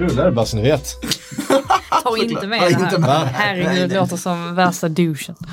[0.00, 0.94] rullar bara så ni vet.
[2.02, 2.98] Ta inte med det här.
[2.98, 3.28] med.
[3.28, 5.34] Herregud, det låter som värsta douchen.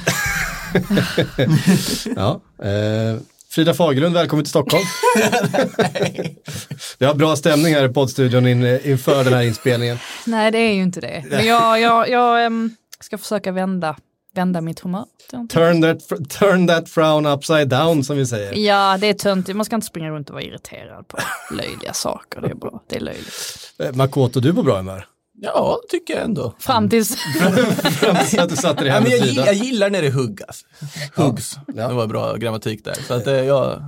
[2.16, 2.42] Ja.
[2.64, 4.84] Eh, Frida Fagerlund, välkommen till Stockholm.
[6.98, 10.00] Vi har bra stämning här i poddstudion in, inför den här inspelningen.
[10.26, 11.24] Nej, det är ju inte det.
[11.30, 13.96] Men jag, jag, jag ehm, ska försöka vända,
[14.38, 15.06] vända mitt humör.
[15.50, 18.54] Turn that, turn that frown upside down som vi säger.
[18.56, 19.56] Ja, det är töntigt.
[19.56, 21.18] Man ska inte springa runt och vara irriterad på
[21.52, 22.42] löjliga saker.
[22.42, 22.84] Det är bra.
[22.90, 23.34] Det är löjligt.
[23.80, 25.06] Eh, Makoto, du på bra humör.
[25.42, 26.54] Ja, det tycker jag ändå.
[26.60, 27.10] Fram tills...
[28.32, 29.42] Så att du satte dig Ja, här men jag, Frida.
[29.42, 30.66] gi- jag gillar när det huggas.
[31.16, 31.56] Huggs.
[31.76, 31.88] Ja.
[31.88, 32.94] Det var bra grammatik där.
[33.08, 33.84] Så att, eh, jag,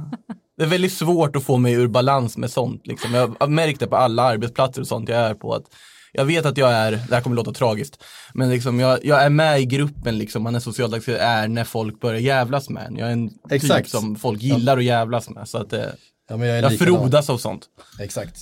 [0.58, 2.88] det är väldigt svårt att få mig ur balans med sånt.
[2.88, 3.14] Liksom.
[3.14, 5.54] Jag har märkt det på alla arbetsplatser och sånt jag är på.
[5.54, 5.64] Att
[6.12, 9.30] jag vet att jag är, det här kommer låta tragiskt, men liksom jag, jag är
[9.30, 12.96] med i gruppen, liksom, man är socialt aktiv, är när folk börjar jävlas med en.
[12.98, 13.84] Jag är en Exakt.
[13.86, 15.48] typ som folk gillar att jävlas med.
[15.50, 15.84] Så att, eh,
[16.32, 17.00] Ja, men jag är jag likadan.
[17.00, 17.66] frodas av sånt.
[18.00, 18.36] Exakt.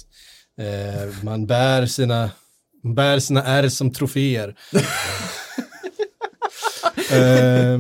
[0.62, 2.30] Eh, man bär sina,
[2.84, 4.56] man bär sina ärr som troféer.
[7.12, 7.80] eh,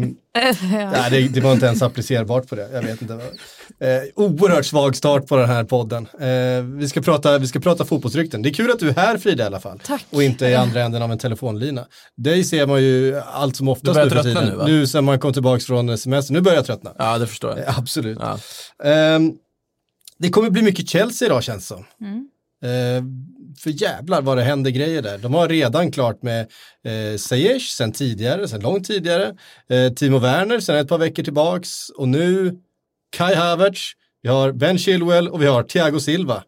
[0.92, 2.70] nej, det, det var inte ens applicerbart på det.
[2.74, 3.14] Jag vet inte.
[3.14, 6.08] Eh, oerhört svag start på den här podden.
[6.20, 8.42] Eh, vi, ska prata, vi ska prata fotbollsrykten.
[8.42, 9.80] Det är kul att du är här Frida i alla fall.
[9.84, 10.06] Tack.
[10.10, 11.86] Och inte i andra änden av en telefonlina.
[12.16, 14.54] Dig ser man ju allt som oftast börjar nu för tröttna tiden.
[14.54, 14.68] nu, va?
[14.68, 16.34] Nu sen man kom tillbaka från semester.
[16.34, 16.94] Nu börjar jag tröttna.
[16.98, 17.60] Ja, det förstår jag.
[17.60, 18.18] Eh, Absolut.
[18.22, 18.40] Ja.
[18.90, 19.34] Ehm,
[20.20, 21.86] det kommer bli mycket Chelsea idag känns det som.
[22.02, 22.30] Mm.
[23.60, 25.18] För jävlar vad det händer grejer där.
[25.18, 26.42] De har redan klart med
[26.84, 29.36] eh, Ziyech sen tidigare, sen långt tidigare.
[29.70, 31.90] Eh, Timo Werner sen ett par veckor tillbaks.
[31.90, 32.58] Och nu
[33.18, 33.92] Kai Havertz,
[34.22, 36.44] vi har Ben Chilwell och vi har Thiago Silva.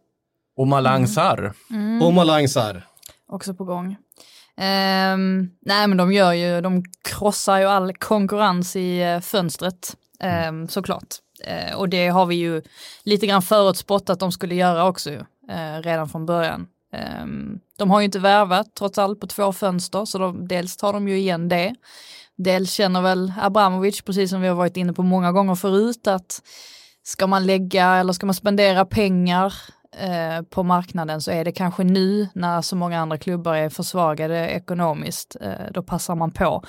[0.57, 1.53] Och Malang Sarr.
[1.71, 2.01] Mm.
[2.01, 2.85] Och Malang Sarr.
[3.31, 3.97] Också på gång.
[4.57, 9.95] Ehm, nej men de gör ju, de krossar ju all konkurrens i eh, fönstret
[10.49, 11.15] um, såklart.
[11.43, 12.61] Eh, och det har vi ju
[13.03, 16.67] lite grann förutspått att de skulle göra också ju, eh, redan från början.
[16.91, 20.93] Ehm, de har ju inte värvat trots allt på två fönster så de, dels tar
[20.93, 21.75] de ju igen det.
[22.35, 26.41] Dels känner väl Abramovic, precis som vi har varit inne på många gånger förut, att
[27.03, 29.53] ska man lägga eller ska man spendera pengar
[29.97, 34.47] eh, på marknaden så är det kanske nu när så många andra klubbar är försvagade
[34.47, 35.35] ekonomiskt.
[35.41, 36.63] Eh, då passar man på.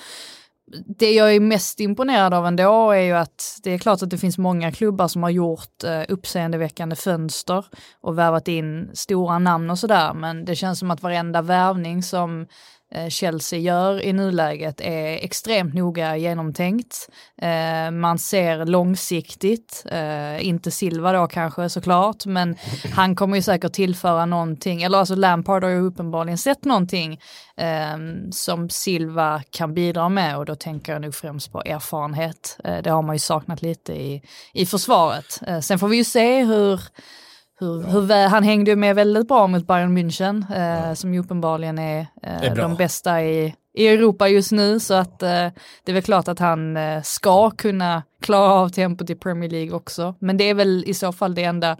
[0.85, 4.17] Det jag är mest imponerad av ändå är ju att det är klart att det
[4.17, 7.65] finns många klubbar som har gjort eh, uppseendeväckande fönster
[8.01, 12.47] och värvat in stora namn och sådär men det känns som att varenda värvning som
[13.09, 17.09] Chelsea gör i nuläget är extremt noga genomtänkt.
[17.41, 22.55] Eh, man ser långsiktigt, eh, inte Silva då kanske såklart, men
[22.95, 27.19] han kommer ju säkert tillföra någonting, eller alltså Lampard har ju uppenbarligen sett någonting
[27.57, 27.97] eh,
[28.31, 32.57] som Silva kan bidra med och då tänker jag nog främst på erfarenhet.
[32.63, 34.21] Eh, det har man ju saknat lite i,
[34.53, 35.39] i försvaret.
[35.47, 36.81] Eh, sen får vi ju se hur
[37.61, 41.79] hur, hur han hängde ju med väldigt bra mot Bayern München, eh, som ju uppenbarligen
[41.79, 44.79] är, eh, är de bästa i, i Europa just nu.
[44.79, 45.47] Så att eh,
[45.83, 49.71] det är väl klart att han eh, ska kunna klara av tempot i Premier League
[49.71, 50.15] också.
[50.19, 51.77] Men det är väl i så fall det enda,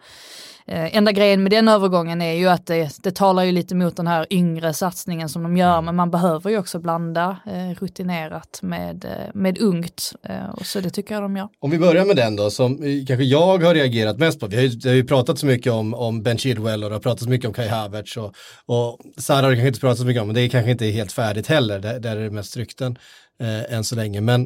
[0.67, 3.95] eh, enda grejen med den övergången är ju att det, det talar ju lite mot
[3.95, 5.81] den här yngre satsningen som de gör.
[5.81, 10.13] Men man behöver ju också blanda eh, rutinerat med, eh, med ungt.
[10.23, 11.47] Eh, och så det tycker jag de gör.
[11.59, 14.47] Om vi börjar med den då, som eh, kanske jag har reagerat mest på.
[14.47, 16.95] Vi har ju, det har ju pratat så mycket om, om Ben Chilwell och det
[16.95, 18.33] har pratat så mycket om Kai Havertz och,
[18.65, 21.11] och Sarah har kanske inte pratat så mycket om, men det är kanske inte helt
[21.11, 21.79] färdigt heller.
[21.79, 22.97] Där, där är det mest rykten
[23.39, 24.21] eh, än så länge.
[24.21, 24.41] Men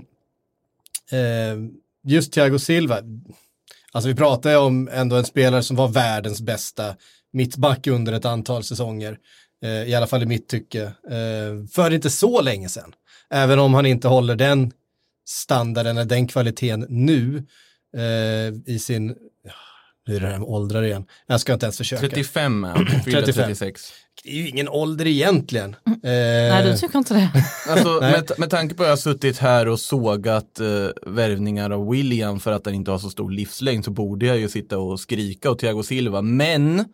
[1.11, 1.57] eh,
[2.05, 2.99] just Thiago Silva,
[3.91, 6.95] alltså vi pratar ju om ändå en spelare som var världens bästa
[7.33, 9.17] mittback under ett antal säsonger.
[9.63, 10.83] Eh, I alla fall i mitt tycke.
[10.83, 12.93] Eh, för inte så länge sedan.
[13.29, 14.71] Även om han inte håller den
[15.27, 17.43] standarden eller den kvaliteten nu
[17.97, 19.15] eh, i sin,
[20.07, 22.01] nu är det här med åldrar igen, jag ska inte ens försöka.
[22.01, 23.43] 35 är han, fyller 35.
[23.43, 23.93] 36.
[24.23, 25.75] Det är ju ingen ålder egentligen.
[25.85, 27.29] Eh, Nej, du tycker inte det?
[27.69, 31.89] Alltså, med, med tanke på att jag har suttit här och sågat eh, värvningar av
[31.89, 34.99] William för att han inte har så stor livslängd så borde jag ju sitta och
[34.99, 36.21] skrika åt Thiago Silva.
[36.21, 36.85] Men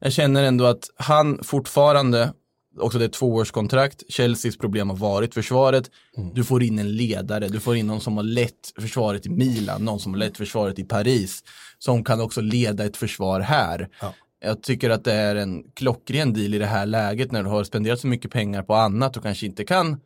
[0.00, 2.32] jag känner ändå att han fortfarande,
[2.78, 5.90] också det är tvåårskontrakt, Chelseas problem har varit försvaret.
[6.34, 9.84] Du får in en ledare, du får in någon som har lett försvaret i Milan,
[9.84, 11.44] någon som har lett försvaret i Paris,
[11.78, 13.88] som kan också leda ett försvar här.
[14.00, 14.14] Ja.
[14.40, 17.64] Jag tycker att det är en klockren deal i det här läget när du har
[17.64, 20.00] spenderat så mycket pengar på annat och kanske inte kan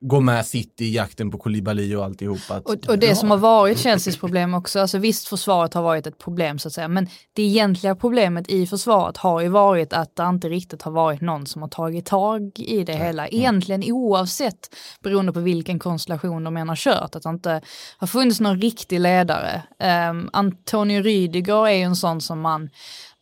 [0.00, 2.38] gå med City i jakten på Koulibaly och alltihop.
[2.48, 6.06] Att, Och, och det som har varit Chelseas problem också, alltså visst försvaret har varit
[6.06, 10.16] ett problem så att säga, men det egentliga problemet i försvaret har ju varit att
[10.16, 14.74] det inte riktigt har varit någon som har tagit tag i det hela, egentligen oavsett
[15.02, 17.60] beroende på vilken konstellation de än har kört, att det inte
[17.98, 19.62] har funnits någon riktig ledare.
[20.10, 22.70] Um, Antonio Rydiger är ju en sån som man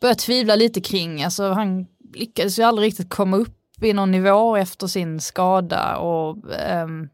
[0.01, 4.57] börjar tvivla lite kring, alltså han lyckades ju aldrig riktigt komma upp i någon nivå
[4.57, 7.09] efter sin skada och ehm,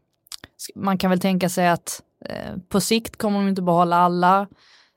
[0.75, 4.47] man kan väl tänka sig att eh, på sikt kommer de inte behålla alla,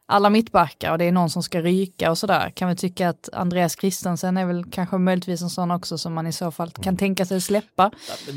[0.07, 2.51] alla mittbackar och det är någon som ska ryka och sådär.
[2.51, 6.27] Kan vi tycka att Andreas Christensen är väl kanske möjligtvis en sån också som man
[6.27, 7.91] i så fall kan tänka sig släppa.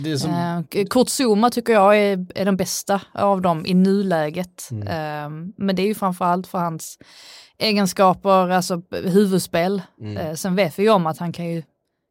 [0.04, 0.32] Det som,
[0.74, 4.70] Eh, Kurt Zuma tycker jag är, är den bästa av dem i nuläget.
[4.72, 6.98] Eh, men det är ju framförallt för hans
[7.58, 9.82] egenskaper, alltså huvudspel.
[10.18, 11.64] Eh, sen vet vi ju om att han kan ju,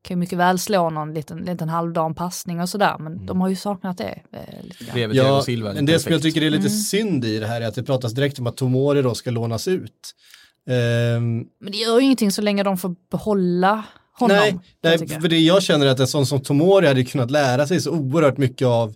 [0.06, 3.48] kan ju mycket väl slå någon liten, liten halvdan passning och sådär, men de har
[3.48, 4.18] ju saknat det.
[4.32, 5.14] Eh, lite grann.
[5.14, 5.72] Ja, Silva.
[5.72, 6.78] men det som jag tycker är lite Mm.
[6.78, 9.68] synd i det här är att det pratas direkt om att Tomori då ska lånas
[9.68, 10.14] ut.
[10.68, 13.84] Ehm, Men det gör ju ingenting så länge de får behålla
[14.18, 14.36] honom.
[14.36, 17.66] nej, nej, för det jag känner är att en sån som Tomori hade kunnat lära
[17.66, 18.94] sig så oerhört mycket av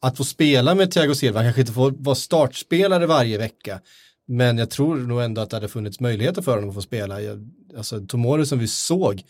[0.00, 3.80] att få spela med Thiago Silva, han kanske inte får vara startspelare varje vecka,
[4.28, 7.20] men jag tror nog ändå att det hade funnits möjligheter för honom att få spela.
[7.20, 9.22] Jag, alltså Tomori som vi såg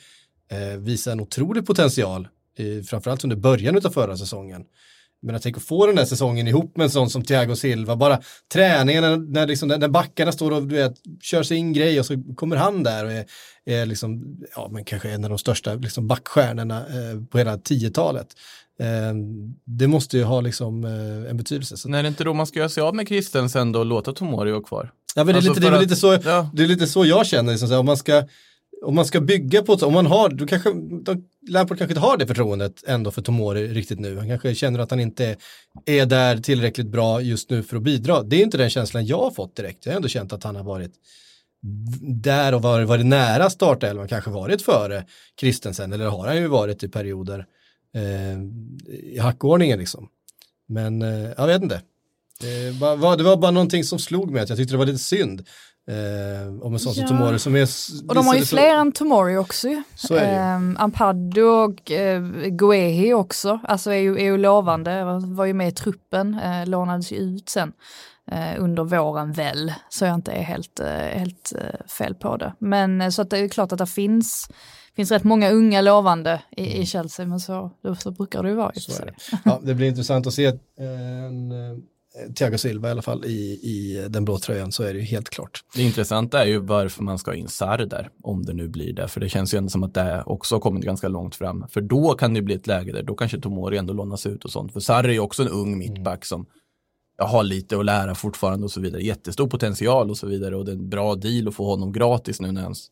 [0.51, 2.29] eh, visar en otrolig potential,
[2.59, 4.65] i, framförallt under början av förra säsongen.
[5.23, 8.21] Men jag tänker få den där säsongen ihop med en sån som Thiago Silva, bara
[8.53, 12.23] träningen när, när, liksom, när backarna står och du vet, kör sin grej och så
[12.37, 13.25] kommer han där och är,
[13.65, 18.27] är liksom, ja men kanske en av de största liksom backstjärnorna eh, på hela 10-talet.
[18.81, 19.15] Eh,
[19.65, 21.77] det måste ju ha liksom eh, en betydelse.
[21.77, 24.13] Så, är det inte då man ska göra sig av med Christensen då och låta
[24.13, 24.93] Tomori gå kvar?
[25.15, 26.51] ja, men det, är alltså lite, det, är för väl att- lite så, ja.
[26.55, 28.23] det är lite så jag känner, liksom, så här, om man ska
[28.83, 31.17] om man ska bygga på, ett- om man har, då kanske, då,
[31.49, 34.17] Lampard kanske inte har det förtroendet ändå för Tomori riktigt nu.
[34.19, 35.37] Han kanske känner att han inte
[35.87, 38.23] är där tillräckligt bra just nu för att bidra.
[38.23, 39.87] Det är inte den känslan jag har fått direkt.
[39.87, 40.93] Jag har ändå känt att han har varit
[42.03, 45.07] där och varit, varit nära startelvan, kanske varit före
[45.41, 47.47] Christensen, eller har han ju varit i perioder
[47.95, 48.39] eh,
[49.15, 50.09] i hackordningen liksom.
[50.69, 51.83] Men eh, jag vet inte.
[52.41, 54.99] Det var- det var bara någonting som slog mig, att jag tyckte det var lite
[54.99, 55.47] synd
[55.91, 57.09] eh, om en sån som Ja.
[57.09, 57.69] Tomori som är...
[58.09, 59.83] Och de har ju så- fler än Tomori också ju.
[59.95, 60.37] Så är det ju.
[60.39, 65.69] Ehm, Ampadu och eh, Guehi också, alltså är ju, är ju lovande, var, ju med
[65.69, 67.73] i truppen, eh, lånades ju ut sen
[68.31, 72.53] eh, under våren väl, så jag inte är helt, eh, helt eh, fel på det.
[72.59, 74.49] Men eh, så att det är klart att det finns,
[74.97, 78.71] finns rätt många unga lovande i, i Chelsea, men så, så brukar det ju vara
[78.71, 78.81] Mm.
[78.81, 79.15] Så det.
[79.45, 80.55] Ja, det blir intressant att se eh,
[81.27, 81.79] en, eh,
[82.35, 85.31] Thiago Silva i alla fall i, i den blå tröjan, så är det ju helt
[85.31, 85.65] klart.
[85.75, 88.93] Det intressanta är ju varför man ska ha in Sarr där, om det nu blir
[88.93, 89.09] det.
[89.09, 91.69] För det känns ju ändå som att det också har kommit ganska långt fram.
[91.69, 94.51] För då kan det bli ett läge där, då kanske Tomori ändå lånas ut och
[94.51, 94.73] sånt.
[94.73, 96.47] För Sarr är ju också en ung mittback som
[97.19, 99.03] jag har lite att lära fortfarande och så vidare.
[99.03, 100.57] Jättestor potential och så vidare.
[100.57, 102.91] Och det är en bra deal att få honom gratis nu när hans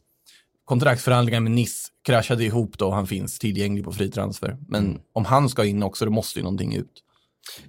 [0.64, 4.58] kontraktsförhandlingar med Nice kraschade ihop då och han finns tillgänglig på fri transfer.
[4.69, 7.02] Men om han ska in också, då måste ju någonting ut.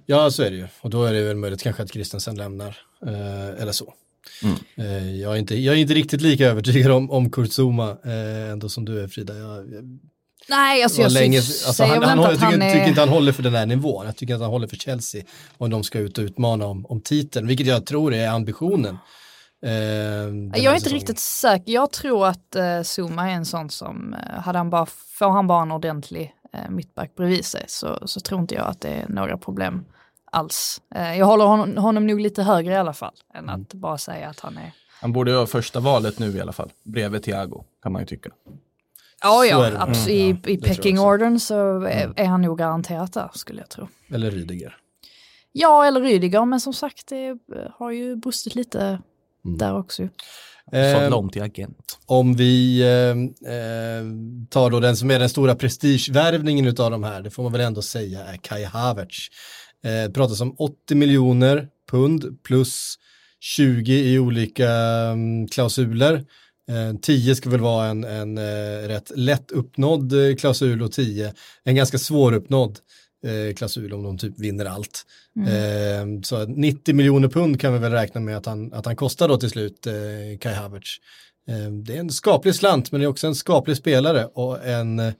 [0.06, 0.68] Ja, så är det ju.
[0.80, 2.76] Och då är det väl möjligt kanske att Christensen lämnar,
[3.06, 3.94] eh, eller så.
[4.42, 4.56] Mm.
[4.76, 8.50] Eh, jag, är inte, jag är inte riktigt lika övertygad om, om Kurt Zuma eh,
[8.50, 9.38] ändå som du är Frida.
[9.38, 9.98] Jag, jag,
[10.48, 13.06] Nej, alltså jag länge, alltså, han, han, att jag tycker, han tycker inte är...
[13.06, 14.06] han håller för den här nivån.
[14.06, 15.22] Jag tycker att han håller för Chelsea
[15.58, 18.98] om de ska ut och utmana om, om titeln, vilket jag tror är ambitionen.
[19.66, 19.72] Eh,
[20.62, 21.72] Jag är inte riktigt säker.
[21.72, 24.86] Jag tror att eh, Zuma är en sån som, eh, hade han bara,
[25.18, 26.32] får han bara en ordentlig
[26.70, 29.84] mittback bredvid sig så, så tror inte jag att det är några problem
[30.30, 30.82] alls.
[30.94, 33.60] Eh, jag håller honom, honom nog lite högre i alla fall, än Mm.
[33.62, 34.72] att bara säga att han är...
[35.00, 38.06] Han borde ju ha första valet nu i alla fall, bredvid Thiago, kan man ju
[38.06, 38.30] tycka.
[39.22, 42.58] Ja, Så ja, abs- Mm, i, ja, i pecking ordern så är, är han nog
[42.58, 43.88] garanterat där, skulle jag tro.
[44.10, 44.76] Eller Rydiger.
[45.52, 47.36] Ja, eller Rydiger, men som sagt, det eh,
[47.78, 48.80] har ju brustit lite
[49.44, 49.58] Mm.
[49.58, 50.08] där också.
[50.72, 51.98] Eh, om till agent.
[52.06, 54.04] om vi eh, eh,
[54.50, 57.60] tar då den som är den stora prestigevärvningen utav de här, det får man väl
[57.60, 59.28] ändå säga är Kai Havertz.
[59.84, 62.94] Eh, det pratas om 80 miljoner pund plus
[63.40, 66.24] 20 i olika mm, klausuler.
[66.70, 71.32] Eh, 10 ska väl vara en, en eh, rätt lätt uppnådd klausul och 10
[71.64, 72.78] en ganska svåruppnådd
[73.24, 75.06] eh, klausul om de typ vinner allt.
[75.46, 78.96] Eh, så att 90 miljoner pund kan vi väl räkna med att han, att han
[78.96, 80.90] kostar då till slut eh, Kai Havertz.
[81.48, 85.12] Eh, det är en skaplig slant men det är också en skaplig spelare och en,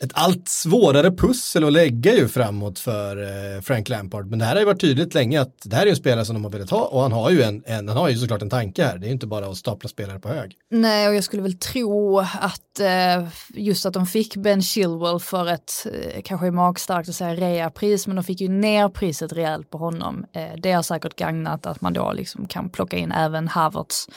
[0.00, 4.26] ett allt svårare pussel att lägga ju framåt för eh, Frank Lampard.
[4.26, 6.34] Men det här har ju varit tydligt länge att det här är en spelare som
[6.34, 8.50] de har velat ha och han har ju, en, en, han har ju såklart en
[8.50, 8.98] tanke här.
[8.98, 10.56] Det är ju inte bara att stapla spelare på hög.
[10.70, 15.46] Nej, och jag skulle väl tro att eh, just att de fick Ben Chilwell för
[15.46, 19.70] ett, eh, kanske är magstarkt att säga reapris, men de fick ju ner priset rejält
[19.70, 20.24] på honom.
[20.58, 24.08] Det har säkert gagnat att man då liksom kan plocka in även Havertz.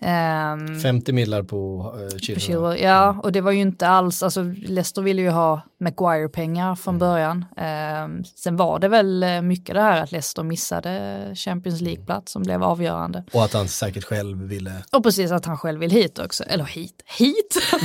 [0.00, 2.40] Ehm, 50 millar på eh, på Chilwell.
[2.40, 2.80] Chilwell.
[2.80, 7.44] Ja, och det var ju inte alls, alltså Leicester ville ju ha Maguire-pengar från början.
[7.56, 12.42] Ehm, sen var det väl eh, mycket det här att Leicester missade Champions League-plats som
[12.42, 13.24] blev avgörande.
[13.32, 14.72] Och att han säkert själv ville.
[14.92, 17.56] Och precis att han själv vill hit också, eller hit, hit?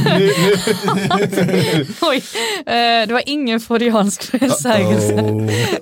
[2.02, 2.24] Oj,
[2.66, 5.20] eh, det var ingen freudiansk felsägelse.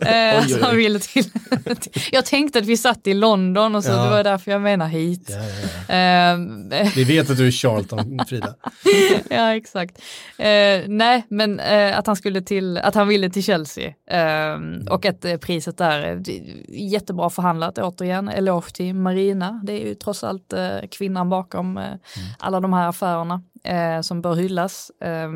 [0.08, 1.26] Eh, han ville till.
[2.12, 4.04] jag tänkte att vi satt i London och så Ja.
[4.04, 5.30] det var därför jag menar hit.
[5.30, 5.44] Ja, ja,
[5.88, 5.94] ja.
[5.94, 8.56] Ehm, Vi vet att du är Charlton, Frida.
[9.30, 9.98] ja, exakt.
[10.38, 14.60] Eh, nej, men eh, att han skulle till, att han ville till Chelsea eh,
[14.92, 16.24] och att eh, priset där, är
[16.70, 21.94] jättebra förhandlat återigen, eloge till Marina, det är ju trots allt eh, kvinnan bakom eh,
[22.40, 24.92] alla de här affärerna eh, som bör hyllas.
[25.02, 25.30] Eh,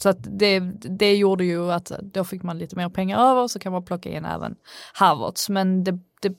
[0.00, 0.60] så att det,
[0.98, 4.10] det gjorde ju att då fick man lite mer pengar över så kan man plocka
[4.10, 4.54] in även
[4.94, 6.36] Havertz, men det, det,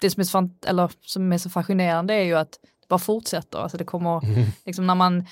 [0.00, 3.58] det som, är så, eller, som är så fascinerande är ju att bara fortsätter.
[3.58, 4.20] Alltså det kommer,
[4.66, 5.26] liksom när man,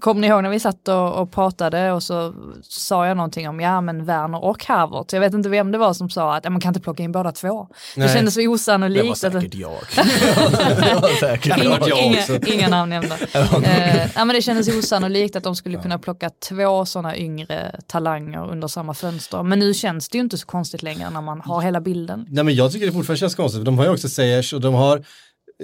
[0.00, 3.60] kommer ni ihåg när vi satt och, och pratade och så sa jag någonting om,
[3.60, 5.12] ja men Werner och Havertz.
[5.14, 7.12] Jag vet inte vem det var som sa att ja, man kan inte plocka in
[7.12, 7.68] båda två.
[7.96, 8.08] Nej.
[8.08, 9.10] Det kändes så Det var osannolikt.
[9.10, 9.72] att- säkert jag.
[9.96, 11.72] det var säkert jag.
[11.72, 11.96] också?
[11.98, 13.16] inga, inga namn nämnda.
[13.64, 18.50] eh, ja, men det kändes osannolikt att de skulle kunna plocka två sådana yngre talanger
[18.50, 19.42] under samma fönster.
[19.42, 22.26] Men nu känns det ju inte så konstigt längre när man har hela bilden.
[22.28, 23.60] Nej men jag tycker det fortfarande känns konstigt.
[23.60, 25.04] för De har ju också Sayers och de har,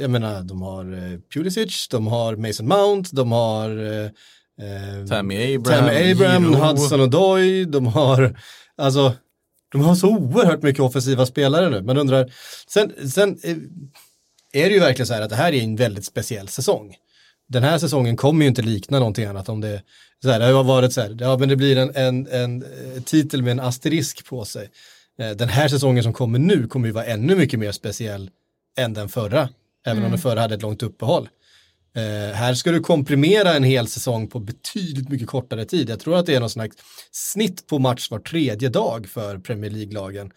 [0.01, 4.05] jag menar, de har eh, Pulisic, de har Mason Mount, de har eh,
[4.67, 6.55] eh, Tammy Abraham, Tammy Abraham.
[6.55, 8.41] Hudson och Doy, de har,
[8.77, 9.15] alltså,
[9.73, 11.83] de har så oerhört mycket offensiva spelare nu.
[11.83, 12.33] Man undrar,
[12.69, 13.57] sen, sen eh,
[14.53, 16.95] är det ju verkligen så här att det här är en väldigt speciell säsong.
[17.49, 19.83] Den här säsongen kommer ju inte likna någonting annat om det,
[20.23, 23.03] så här, det har varit så här, ja men det blir en, en, en eh,
[23.03, 24.69] titel med en asterisk på sig.
[25.37, 28.31] Den här säsongen som kommer nu kommer ju vara ännu mycket mer speciell
[28.79, 29.49] än den förra,
[29.89, 31.29] även om den förra hade ett långt uppehåll.
[31.97, 35.91] Eh, här ska du komprimera en hel säsong på betydligt mycket kortare tid.
[35.91, 36.77] Jag tror att det är någon slags
[37.11, 40.31] snitt på match var tredje dag för Premier League-lagen.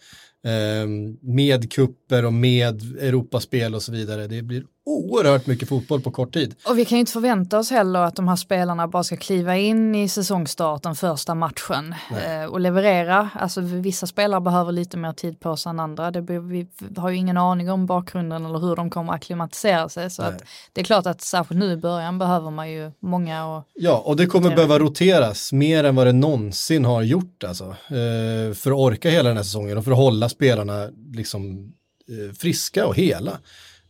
[0.44, 0.88] Eh,
[1.22, 4.26] med kupper och med Europaspel och så vidare.
[4.26, 6.54] Det blir oerhört mycket fotboll på kort tid.
[6.68, 9.56] Och vi kan ju inte förvänta oss heller att de här spelarna bara ska kliva
[9.56, 11.94] in i säsongstarten första matchen
[12.26, 13.30] eh, och leverera.
[13.34, 16.10] Alltså vissa spelare behöver lite mer tid på sig än andra.
[16.10, 20.10] Det, vi har ju ingen aning om bakgrunden eller hur de kommer att akklimatisera sig.
[20.10, 23.64] Så att det är klart att särskilt nu i början behöver man ju många och
[23.74, 24.56] Ja, och det kommer Rotera.
[24.56, 27.64] behöva roteras mer än vad det någonsin har gjort alltså.
[27.64, 31.72] Eh, för att orka hela den här säsongen och för att hålla spelarna liksom
[32.08, 33.30] eh, friska och hela.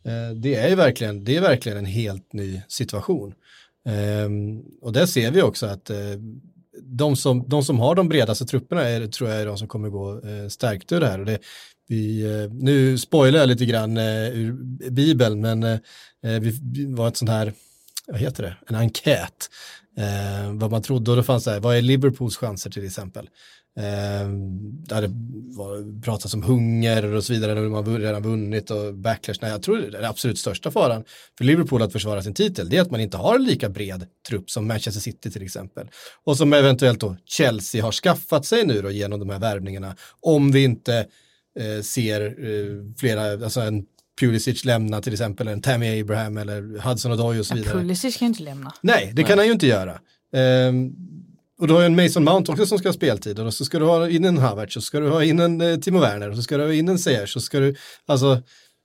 [0.04, 3.34] Eh, det är ju verkligen, det är verkligen en helt ny situation.
[3.88, 5.96] Ehm, och där ser vi också att eh,
[6.82, 9.88] de, som, de som har de bredaste trupperna är, tror jag är de som kommer
[9.88, 11.20] gå stärkt ur det här.
[11.20, 11.38] Och det,
[11.88, 14.52] vi, nu spoilar jag lite grann ur
[14.90, 15.80] Bibeln, men
[16.22, 17.52] vi, vi var ett sånt här,
[18.06, 19.48] vad heter det, en enkät.
[19.98, 23.28] Eh, vad man trodde och då fanns det här, vad är Liverpools chanser till exempel?
[23.76, 24.28] Eh,
[24.86, 25.10] där det
[25.56, 29.36] var, pratats om hunger och så vidare, när man redan vunnit och backlash.
[29.42, 31.04] Nej, jag tror det är den absolut största faran
[31.38, 34.06] för Liverpool att försvara sin titel, det är att man inte har en lika bred
[34.28, 35.90] trupp som Manchester City till exempel.
[36.24, 40.52] Och som eventuellt då Chelsea har skaffat sig nu då genom de här värvningarna, om
[40.52, 41.06] vi inte
[41.58, 43.84] eh, ser eh, flera, alltså en
[44.20, 47.74] Pulisic lämna till exempel, en Tammy Abraham eller Hudson Odoi och så vidare.
[47.74, 48.72] Pulisic kan ju inte lämna.
[48.80, 50.00] Nej, det kan han ju inte göra.
[50.34, 50.92] Ehm,
[51.62, 53.78] och du har ju en Mason Mount också som ska ha speltid och så ska
[53.78, 56.30] du ha in en Havertz och så ska du ha in en eh, Timo Werner
[56.30, 57.74] och så ska du ha in en Ziyech och så ska du,
[58.06, 58.32] alltså,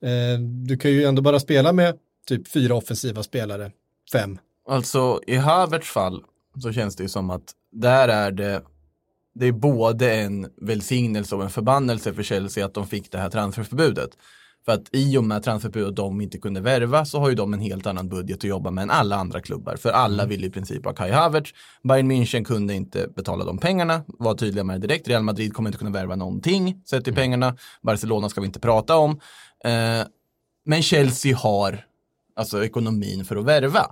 [0.03, 1.95] eh, du kan ju ändå bara spela med
[2.27, 3.71] typ fyra offensiva spelare,
[4.11, 4.39] fem.
[4.69, 6.23] Alltså i Havertz fall
[6.61, 8.61] så känns det ju som att där är det
[9.39, 13.29] det är både en välsignelse och en förbannelse för Chelsea att de fick det här
[13.29, 14.09] transferförbudet.
[14.67, 17.59] För att i och med transferförbudet de inte kunde värva så har ju de en
[17.59, 19.75] helt annan budget att jobba med än alla andra klubbar.
[19.75, 21.53] För alla vill i princip ha Kai Havertz.
[21.83, 25.07] Bayern München kunde inte betala de pengarna, var tydliga med det direkt.
[25.07, 27.57] Real Madrid kommer inte kunna värva någonting sett till pengarna.
[27.81, 29.11] Barcelona ska vi inte prata om.
[29.65, 30.07] Eh,
[30.65, 31.85] men Chelsea har
[32.35, 33.91] alltså ekonomin för att värva.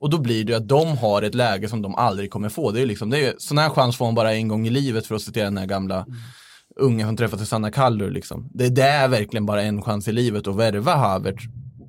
[0.00, 2.70] Och då blir det att de har ett läge som de aldrig kommer få.
[2.70, 5.06] Det är liksom, det är sån här chans får man bara en gång i livet
[5.06, 6.06] för att citera den här gamla
[6.76, 8.50] ungen som träffade Susanna Kallur liksom.
[8.54, 11.44] Det, det är verkligen bara en chans i livet att värva Havertz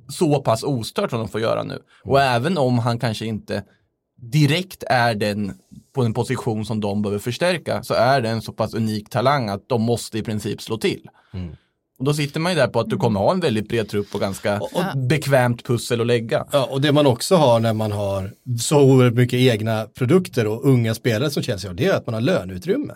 [0.08, 1.78] så pass ostört som de får göra nu.
[2.04, 3.64] Och även om han kanske inte
[4.16, 5.52] direkt är den
[5.94, 9.48] på en position som de behöver förstärka så är det en så pass unik talang
[9.48, 11.08] att de måste i princip slå till.
[11.98, 14.14] Och då sitter man ju där på att du kommer ha en väldigt bred trupp
[14.14, 14.60] och ganska
[15.08, 16.46] bekvämt pussel att lägga.
[16.52, 20.64] Ja, och det man också har när man har så oerhört mycket egna produkter och
[20.64, 22.94] unga spelare som har, det är att man har löneutrymme.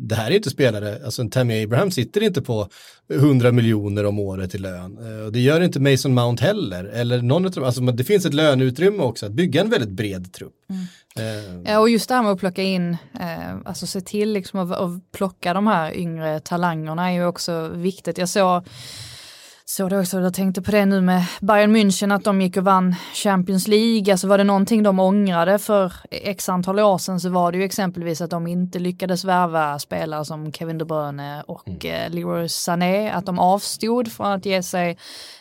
[0.00, 2.68] Det här är inte spelare, alltså en Tammy Abraham sitter inte på
[3.12, 4.98] 100 miljoner om året i lön.
[5.20, 6.84] Eh, Och det gör inte Mason Mount heller.
[6.84, 10.54] Eller någon av alltså det finns ett löneutrymme också att bygga en väldigt bred trupp.
[11.18, 14.60] Eh, Ja, och just det här med att plocka in, eh, alltså se till liksom
[14.60, 18.18] att, att plocka de här yngre talangerna är ju också viktigt.
[18.18, 18.62] Jag såg
[19.70, 22.64] så det också, jag tänkte på det nu med Bayern München att de gick och
[22.64, 24.12] vann Champions League.
[24.12, 27.64] Alltså var det någonting de ångrade för x antal år sedan så var det ju
[27.64, 33.10] exempelvis att de inte lyckades värva spelare som Kevin De Bruyne och eh, Leroy Sané.
[33.10, 34.98] Att de avstod från att ge sig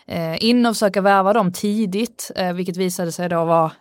[0.08, 3.72] eh, in och försöka värva dem tidigt, eh, vilket visade sig då vara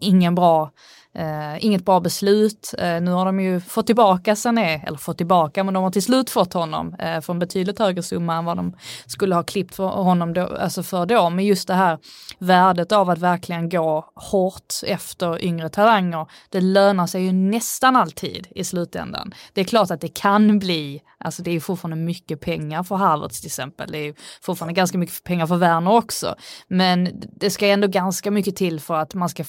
[0.00, 0.70] ingen bra
[1.14, 2.74] Eh, inget bra beslut.
[2.78, 6.02] Eh, nu har de ju fått tillbaka Sané, eller fått tillbaka, men de har till
[6.02, 9.74] slut fått honom eh, för en betydligt högre summa än vad de skulle ha klippt
[9.74, 11.30] för honom då, alltså för då.
[11.30, 11.98] Men just det här
[12.38, 18.46] värdet av att verkligen gå hårt efter yngre talanger, det lönar sig ju nästan alltid
[18.50, 19.34] i slutändan.
[19.52, 23.40] Det är klart att det kan bli, alltså det är fortfarande mycket pengar för Harvards
[23.40, 26.34] till exempel, det är fortfarande ganska mycket pengar för Werner också,
[26.68, 29.44] men det ska ändå ganska mycket till för att man ska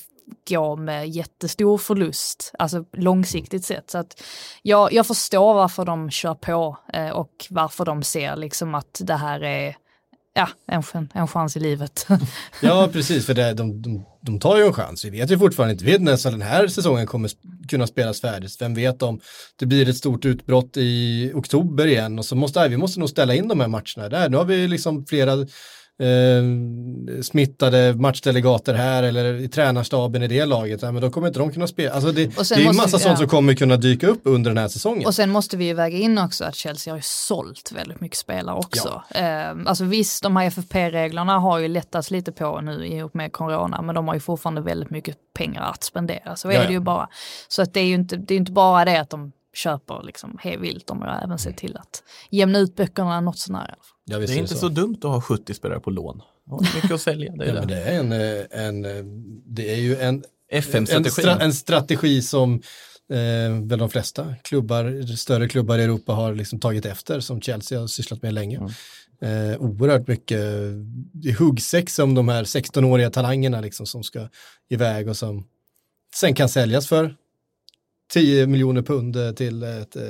[0.49, 3.91] gå med jättestor förlust, alltså långsiktigt sett.
[3.91, 4.23] Så att
[4.61, 9.15] jag, jag förstår varför de kör på eh, och varför de ser liksom att det
[9.15, 9.75] här är
[10.35, 12.07] ja, en, en chans i livet.
[12.61, 15.05] Ja, precis, för det, de, de, de tar ju en chans.
[15.05, 17.31] Vi vet ju fortfarande inte, vi vet nästan den här säsongen kommer
[17.67, 18.57] kunna spelas färdigt.
[18.59, 19.19] Vem vet om
[19.55, 23.35] det blir ett stort utbrott i oktober igen och så måste vi måste nog ställa
[23.35, 24.29] in de här matcherna där.
[24.29, 25.45] Nu har vi liksom flera
[25.99, 30.81] eh, smittade matchdelegater här eller i tränarstaben i det laget.
[30.81, 31.91] Ja, men då kommer inte de kunna spela.
[31.93, 33.17] Alltså det, det är ju måste massa vi- sånt ja.
[33.17, 35.05] som kommer kunna dyka upp under den här säsongen.
[35.05, 38.17] Och sen måste vi ju väga in också att Chelsea har ju sålt väldigt mycket
[38.17, 39.03] spelare också.
[39.09, 43.31] Eh, alltså visst, de här FFP-reglerna har ju lättats lite på nu i och med
[43.33, 46.35] corona, men de har ju fortfarande väldigt mycket pengar att spendera.
[46.35, 46.71] Så är Ja, det ja.
[46.71, 47.09] ju bara.
[47.47, 50.37] Så att det är ju inte, det är inte bara det att de köper liksom
[50.41, 51.37] hej vilt, de har även Mm.
[51.37, 53.59] sett till att jämna ut böckerna något sånär.
[53.59, 53.94] i alla fall.
[54.05, 56.21] Ja, Det är inte så dumt att ha 70 spelare på lån.
[56.51, 57.33] Är mycket att sälja.
[57.35, 57.81] Det är Ja, det.
[57.81, 59.03] är en, eh, en, eh,
[59.45, 62.53] det är ju en en, stra- en strategi som
[63.11, 67.79] eh, väl de flesta klubbar, större klubbar i Europa har liksom tagit efter, som Chelsea
[67.79, 68.57] har sysslat med länge.
[69.21, 74.27] Eh, oerhört mycket är huggsex om de här 16-åriga talangerna liksom, som ska
[74.69, 75.47] iväg och som
[76.15, 77.15] sen kan säljas för
[78.13, 80.03] 10 miljoner pund eh, till ett eh,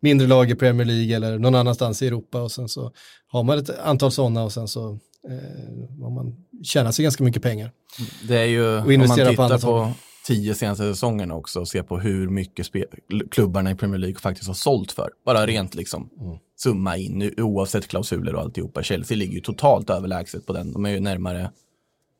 [0.00, 2.92] mindre lag i Premier League eller någon annanstans i Europa och sen så
[3.28, 4.88] har man ett antal sådana och sen så
[5.28, 7.70] eh, har man tjänar sig ganska mycket pengar.
[8.28, 9.92] Det är ju, om man investera på tittar på
[10.26, 12.66] tio senaste säsongerna också och ser på hur mycket
[13.30, 15.10] klubbarna i Premier League faktiskt har sålt för.
[15.24, 16.10] Bara rent liksom
[16.58, 18.82] summa in, oavsett klausuler och alltihopa.
[18.82, 20.72] Chelsea ligger ju totalt överlägset på den.
[20.72, 21.50] De är ju närmare,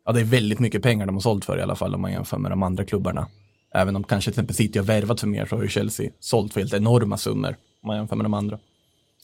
[0.04, 2.12] ja det är väldigt mycket pengar de har sålt för i alla fall om man
[2.12, 3.28] jämför med de andra klubbarna.
[3.76, 6.52] Även om kanske till exempel City har värvat för mer så har ju Chelsea sålt
[6.52, 8.58] för helt enorma summor om man jämför med de andra.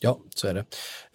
[0.00, 0.60] Ja, så är det.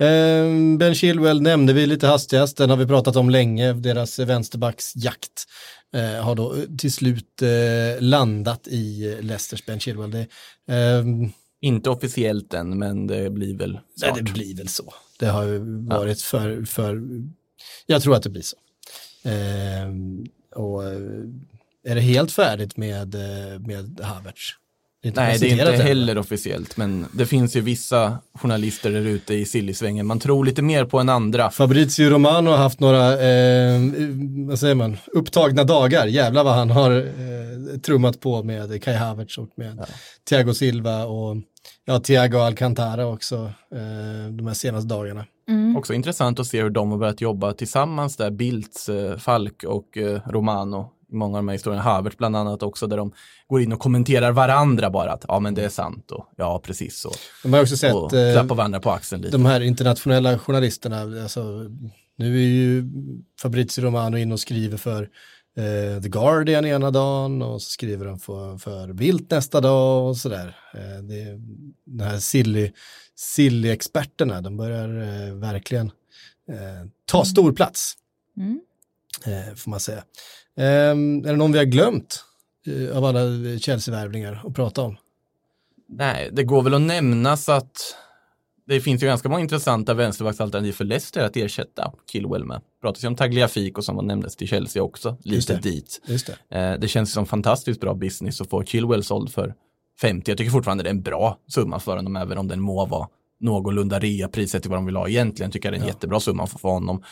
[0.05, 5.45] Eh, ben Chilwell nämnde vi lite hastigast, den har vi pratat om länge, deras vänsterbacksjakt
[5.93, 10.11] eh, har då till slut eh, landat i Leicesters Ben Chilwell.
[10.11, 10.27] Det,
[10.67, 14.15] ehm, Inte officiellt än, men det blir väl nej, snart.
[14.15, 14.93] det blir väl så.
[15.19, 17.01] Det har ju varit för, för,
[17.85, 18.57] jag tror att det blir så.
[19.23, 20.99] Ehm, och eh,
[21.87, 24.53] är det helt färdigt med, eh, med Havertz?
[25.03, 29.33] Det Nej, det är inte heller officiellt, men det finns ju vissa journalister där ute
[29.33, 30.05] i sillisvängen.
[30.05, 31.49] Man tror lite mer på än andra.
[31.49, 33.81] Fabrizio Romano har haft några, eh,
[34.47, 36.07] vad säger man, upptagna dagar.
[36.07, 39.85] Jävlar vad han har eh, trummat på med Kai Havertz och med
[40.29, 41.37] Thiago Silva och
[41.85, 43.35] ja, Thiago Alcantara också
[43.71, 45.25] eh, de här senaste dagarna.
[45.77, 49.97] Också intressant att se hur de har börjat jobba tillsammans där, Bildt, eh, Falk och
[49.97, 50.91] eh, Romano.
[51.11, 53.11] I många av de här historierna, Havertz bland annat också, där de
[53.47, 56.99] går in och kommenterar varandra bara att ja men det är sant och ja precis
[56.99, 57.11] så.
[57.43, 59.37] De har också sett Och eh, klappar varandra på axeln lite.
[59.37, 61.65] de här internationella journalisterna, alltså,
[62.17, 62.83] nu är ju
[63.41, 65.01] Fabrizio Romano inne och skriver för
[65.57, 70.17] eh, The Guardian ena dagen och så skriver han för, för Vilt nästa dag och
[70.17, 70.55] sådär.
[70.73, 71.39] Eh, det, är-
[71.85, 72.71] de här silly,
[73.37, 74.89] silly-experterna, de börjar
[75.27, 75.87] eh, verkligen
[76.51, 77.93] eh, ta stor plats,
[78.37, 78.59] Mm.
[79.25, 80.03] eh, får man säga.
[80.57, 82.23] Eh, är det någon vi har glömt
[82.67, 83.19] eh, av alla
[83.59, 84.97] Chelsea-värvningar att prata om?
[85.89, 87.95] Nej, det går väl att nämnas att
[88.67, 92.61] det finns ju ganska många intressanta vänsterbacksalternativ för Leicester att ersätta Chilwell med.
[92.81, 95.61] Pratas ju om Tagliafico som nämndes till Chelsea också, lite det.
[95.61, 96.01] dit.
[96.49, 96.57] Det.
[96.57, 99.53] Eh, det känns som fantastiskt bra business att få Chilwell såld för
[100.01, 100.31] 50.
[100.31, 103.07] Jag tycker fortfarande det är en bra summa för honom, även om den må vara
[103.39, 105.51] någorlunda reapriset till vad de vill ha egentligen.
[105.51, 107.03] Tycker jag det är en jättebra summa för honom.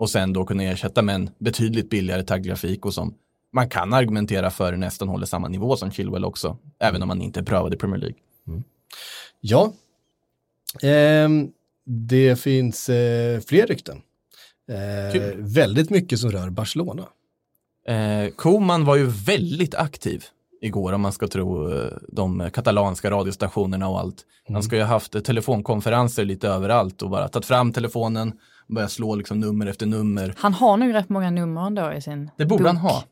[0.00, 3.14] Och sen då kunna ersätta med en betydligt billigare tagggrafik och som
[3.52, 7.40] man kan argumentera för nästan håller samma nivå som Chilwell också, även om man inte
[7.40, 8.16] är prövad i Premier League.
[9.40, 9.72] Ja,
[10.82, 11.50] Ehm,
[11.86, 14.02] det finns eh, fler rykten.
[14.70, 17.06] Eh, väldigt mycket som rör Barcelona.
[17.88, 20.24] Eh, Koman var ju väldigt aktiv
[20.62, 24.26] igår om man ska tro eh, de katalanska radiostationerna och allt.
[24.48, 28.32] Han ska ju ha haft eh, telefonkonferenser lite överallt och bara tagit fram telefonen,
[28.70, 30.34] börjat slå liksom nummer efter nummer.
[30.36, 32.66] Han har nog rätt många nummer ändå i sin Det borde bok.
[32.66, 33.04] han ha.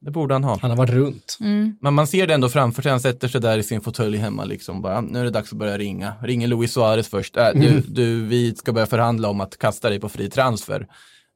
[0.00, 0.58] Det borde han ha.
[0.62, 1.38] Han har varit runt.
[1.40, 1.76] Mm.
[1.80, 4.44] Men man ser det ändå framför sig, han sätter sig där i sin fåtölj hemma
[4.44, 6.12] liksom bara, nu är det dags att börja ringa.
[6.22, 10.00] Ringer Luis Suarez först, äh, du, du, vi ska börja förhandla om att kasta dig
[10.00, 10.86] på fri transfer.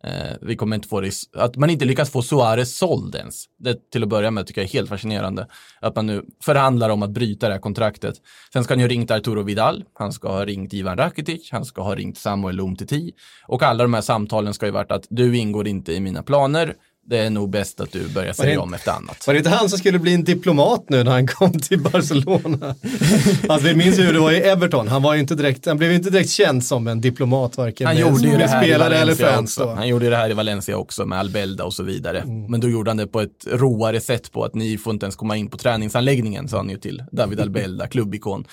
[0.04, 3.44] Eh, vi kommer inte få det, att man inte lyckas få Suarez såld ens.
[3.58, 5.46] Det till att börja med tycker jag är helt fascinerande.
[5.80, 8.14] Att man nu förhandlar om att bryta det här kontraktet.
[8.52, 11.64] Sen ska han ju ha ringt Arturo Vidal, han ska ha ringt Ivan Rakitic, han
[11.64, 13.12] ska ha ringt Samuel Umtiti.
[13.46, 16.74] Och alla de här samtalen ska ju varit att du ingår inte i mina planer,
[17.06, 19.26] det är nog bäst att du börjar säga om efter annat.
[19.26, 22.66] Var det inte han som skulle bli en diplomat nu när han kom till Barcelona?
[23.48, 24.88] alltså, vi minns ju hur det var i Everton.
[24.88, 27.96] Han, var inte direkt, han blev ju inte direkt känd som en diplomat, varken Han
[27.96, 29.56] med, gjorde ju det här i spelare eller fans.
[29.56, 29.68] Då.
[29.68, 32.20] Han gjorde det här i Valencia också med Albelda och så vidare.
[32.20, 32.50] Mm.
[32.50, 35.16] Men då gjorde han det på ett roare sätt på att ni får inte ens
[35.16, 38.44] komma in på träningsanläggningen, sa han ju till David Albelda, klubbikon.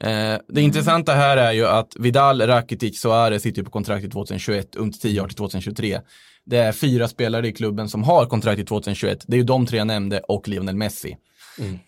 [0.00, 4.10] Eh, det intressanta här är ju att Vidal, Rakitic, Suarez sitter ju på kontrakt till
[4.10, 6.00] 2021, Umtiti har till 2023.
[6.50, 9.24] Det är fyra spelare i klubben som har kontrakt till 2021.
[9.26, 11.16] Det är ju de tre jag nämnde och Lionel Messi.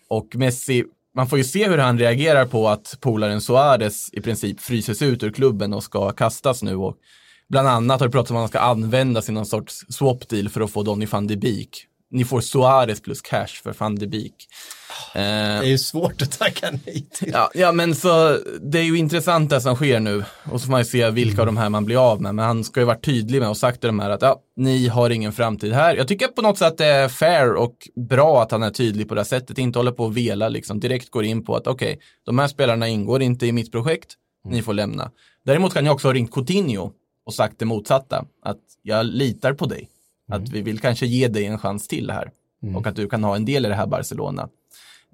[0.07, 0.83] Och Messi,
[1.15, 5.23] man får ju se hur han reagerar på att polaren Suarez i princip fryses ut
[5.23, 6.75] ur klubben och ska kastas nu.
[6.75, 6.95] Och
[7.49, 10.49] bland annat har det pratats om att han ska användas i någon sorts swap deal
[10.49, 11.87] för att få Donny van de Beek.
[12.13, 14.47] Ni får Suarez plus cash för van de Beek.
[15.15, 17.29] Eh, Det är ju svårt att tacka nej till.
[17.33, 20.71] Ja, ja, men så det är ju intressant det som sker nu och så får
[20.71, 22.35] man ju se vilka av de här man blir av med.
[22.35, 24.87] Men han ska ju varit tydlig med och sagt till de här att ja, ni
[24.87, 25.95] har ingen framtid här.
[25.95, 27.75] Jag tycker på något sätt det är fair och
[28.09, 30.79] bra att han är tydlig på det här sättet, inte håller på att vela liksom,
[30.79, 34.13] direkt går in på att okej, de här spelarna ingår inte i mitt projekt,
[34.45, 35.11] ni får lämna.
[35.45, 36.91] Däremot kan jag också ha ringt Coutinho
[37.25, 39.89] och sagt det motsatta, att jag litar på dig,
[40.35, 42.31] att vi vill kanske ge dig en chans till här
[42.75, 44.47] och att du kan ha en del i det här Barcelona,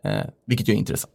[0.03, 1.13] eh, vilket ju är intressant.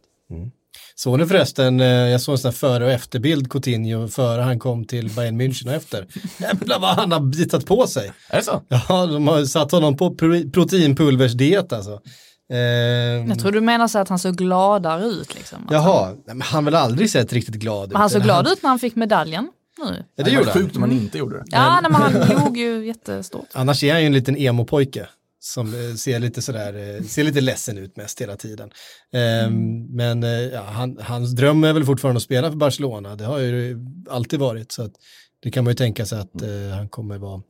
[0.95, 4.59] Såg ni förresten, eh, jag såg en sån här före och efterbild Coutinho före han
[4.59, 6.07] kom till Bayern München och efter.
[6.39, 8.11] Jävlar vad han har bitat på sig.
[8.29, 8.61] Är det så?
[8.67, 12.01] Ja, de har satt honom på pro- proteinpulversdiet alltså.
[12.49, 15.57] Ehm, Jag tror du menar så att han såg gladare ut liksom.
[15.69, 17.91] Han, Jaha, Nej, men han har väl aldrig sett riktigt glad ut.
[17.91, 20.05] men han såg glad ut när han fick medaljen nu.
[20.15, 21.43] Ja, det gjorde sjukt om han inte gjorde det.
[21.47, 23.47] Ja, nej, men han log ju jättestort.
[23.53, 25.07] Annars är han ju en liten emo-pojke
[25.39, 28.69] som eh, ser lite sådär, eh, ser lite ledsen ut mest hela tiden.
[29.13, 33.25] Ehm, Men eh, ja, han, hans dröm är väl fortfarande att spela för Barcelona, det
[33.25, 34.71] har ju alltid varit.
[34.71, 34.91] Så att
[35.39, 37.41] det kan man ju tänka sig att eh, han kommer vara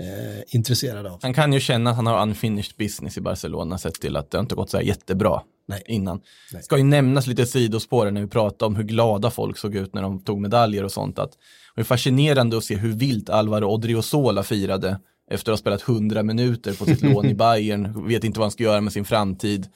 [0.00, 1.18] eh, intresserad av.
[1.22, 4.38] Han kan ju känna att han har unfinished business i Barcelona sett till att det
[4.38, 5.82] inte gått så här jättebra Nej.
[5.86, 6.20] innan.
[6.52, 6.62] Nej.
[6.62, 10.02] Ska ju nämnas lite sidospår när vi pratar om hur glada folk såg ut när
[10.02, 11.18] de tog medaljer och sånt.
[11.18, 11.32] Att
[11.74, 16.22] det är fascinerande att se hur vilt Alvaro Odriozola firade efter att ha spelat 100
[16.22, 19.66] minuter på sitt lån i Bayern, vet inte vad han ska göra med sin framtid.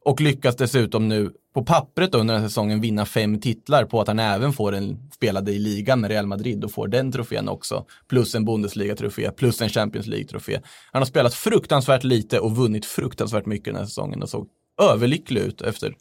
[0.00, 4.08] Och lyckas dessutom nu på pappret under den här säsongen vinna fem titlar på att
[4.08, 7.84] han även får en spelade i ligan med Real Madrid och får den trofén också.
[8.08, 10.60] Plus en Bundesliga-trofé, plus en Champions League-trofé.
[10.92, 14.48] Han har spelat fruktansvärt lite och vunnit fruktansvärt mycket den här säsongen och såg
[14.82, 15.94] överlycklig ut efter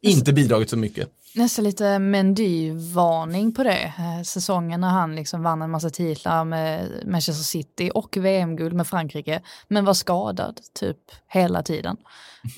[0.00, 1.08] inte bidragit så mycket.
[1.34, 3.82] Nästan lite Mendy-varning på det.
[3.98, 8.86] Eh, Säsongen när han liksom vann en massa titlar med Manchester City och VM-guld med
[8.86, 9.42] Frankrike.
[9.68, 10.96] Men var skadad typ
[11.28, 11.96] hela tiden.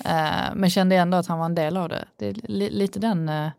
[0.05, 2.05] Eh, Men kände ändå att han var en del av det.
[2.19, 3.49] Det är li- lite den, eh,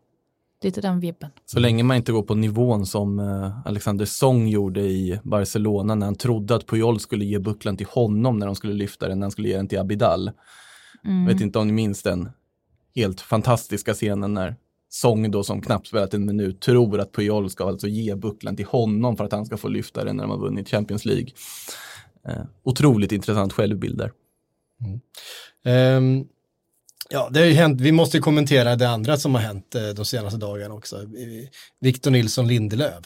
[0.62, 1.30] lite den vibben.
[1.46, 3.18] Så länge man inte går på nivån som
[3.64, 8.38] Alexander Song gjorde i Barcelona när han trodde att Puyol skulle ge bucklan till honom
[8.38, 10.30] när de skulle lyfta den, när han skulle ge den till Abidal.
[11.28, 12.30] Vet inte om ni minns den
[12.94, 14.56] helt fantastiska scenen när
[14.94, 18.66] Song då som knappt spelat en minut tror att Puyol ska alltså ge bucklan till
[18.66, 21.28] honom för att han ska få lyfta den när de har vunnit Champions League.
[22.28, 24.12] Eh, otroligt intressant självbild där.
[24.84, 25.00] Mm.
[25.64, 26.26] Ehm,
[27.10, 29.88] ja, det har ju hänt, vi måste ju kommentera det andra som har hänt eh,
[29.88, 30.96] de senaste dagarna också.
[30.96, 31.48] Eh,
[31.80, 33.04] Victor Nilsson Lindelöf.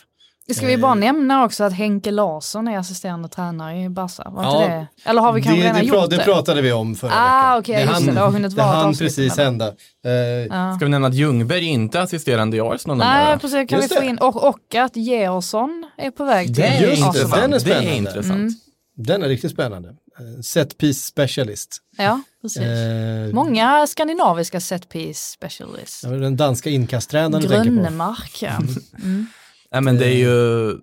[0.55, 4.31] Ska vi bara nämna också att Henke Larsson är assisterande tränare i Barca?
[4.31, 5.11] Var inte Ja, det?
[5.11, 6.17] Eller har vi kanske det, redan det, gjort det?
[6.17, 7.81] det pratade vi om förra Ah, veckan.
[7.81, 9.43] just det, det har hunnit det vara hann avsnitt precis det.
[9.45, 9.67] hända.
[10.07, 10.75] Eh, Ja.
[10.77, 13.95] Ska vi nämna att Ljungberg inte är assisterande i Arsenal Nej, precis, kan Just vi
[13.97, 14.07] få det.
[14.07, 17.49] in, och, och att Georgsson är på väg till Det är Just det, den är
[17.49, 17.95] Det är spännande.
[17.97, 18.53] intressant.
[18.97, 19.89] Den är riktigt spännande.
[19.89, 21.79] Eh, Set piece specialist.
[21.99, 22.63] Ja, precis.
[22.63, 26.01] Eh, Många skandinaviska set piece specialists.
[26.05, 27.77] ja, Den danska inkasttränaren du tänker på.
[27.77, 28.51] Grönnemark, ja.
[29.03, 29.27] Mm.
[29.73, 30.77] Nej men det är ju,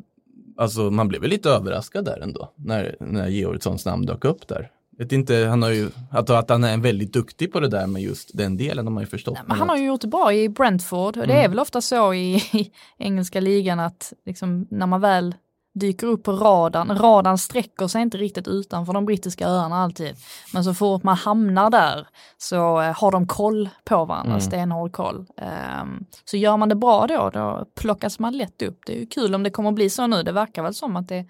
[0.57, 4.71] alltså man blev väl lite överraskad där ändå, när, när Georgssons namn dök upp där.
[4.97, 8.01] Vet inte, han har ju, att, att han är väldigt duktig på det där med
[8.01, 9.37] just den delen har man ju förstått.
[9.47, 12.13] Nej, han har ju gjort det bra i Brentford och det är väl ofta så
[12.13, 15.35] i, i engelska ligan att liksom, när man väl
[15.75, 20.15] dyker upp på radarn, radarn sträcker sig inte riktigt utanför de brittiska öarna alltid.
[20.53, 22.07] Men så fort man hamnar där
[22.37, 25.25] så eh, har de koll på varandra, stenhård koll.
[25.37, 28.79] Ehm, så gör man det bra då, då plockas man lätt upp.
[28.85, 30.95] Det är ju kul om det kommer att bli så nu, det verkar väl som
[30.95, 31.25] att det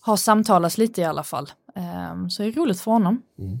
[0.00, 1.50] har samtalats lite i alla fall.
[1.74, 3.22] Ehm, så det är roligt för honom.
[3.38, 3.60] Ehm,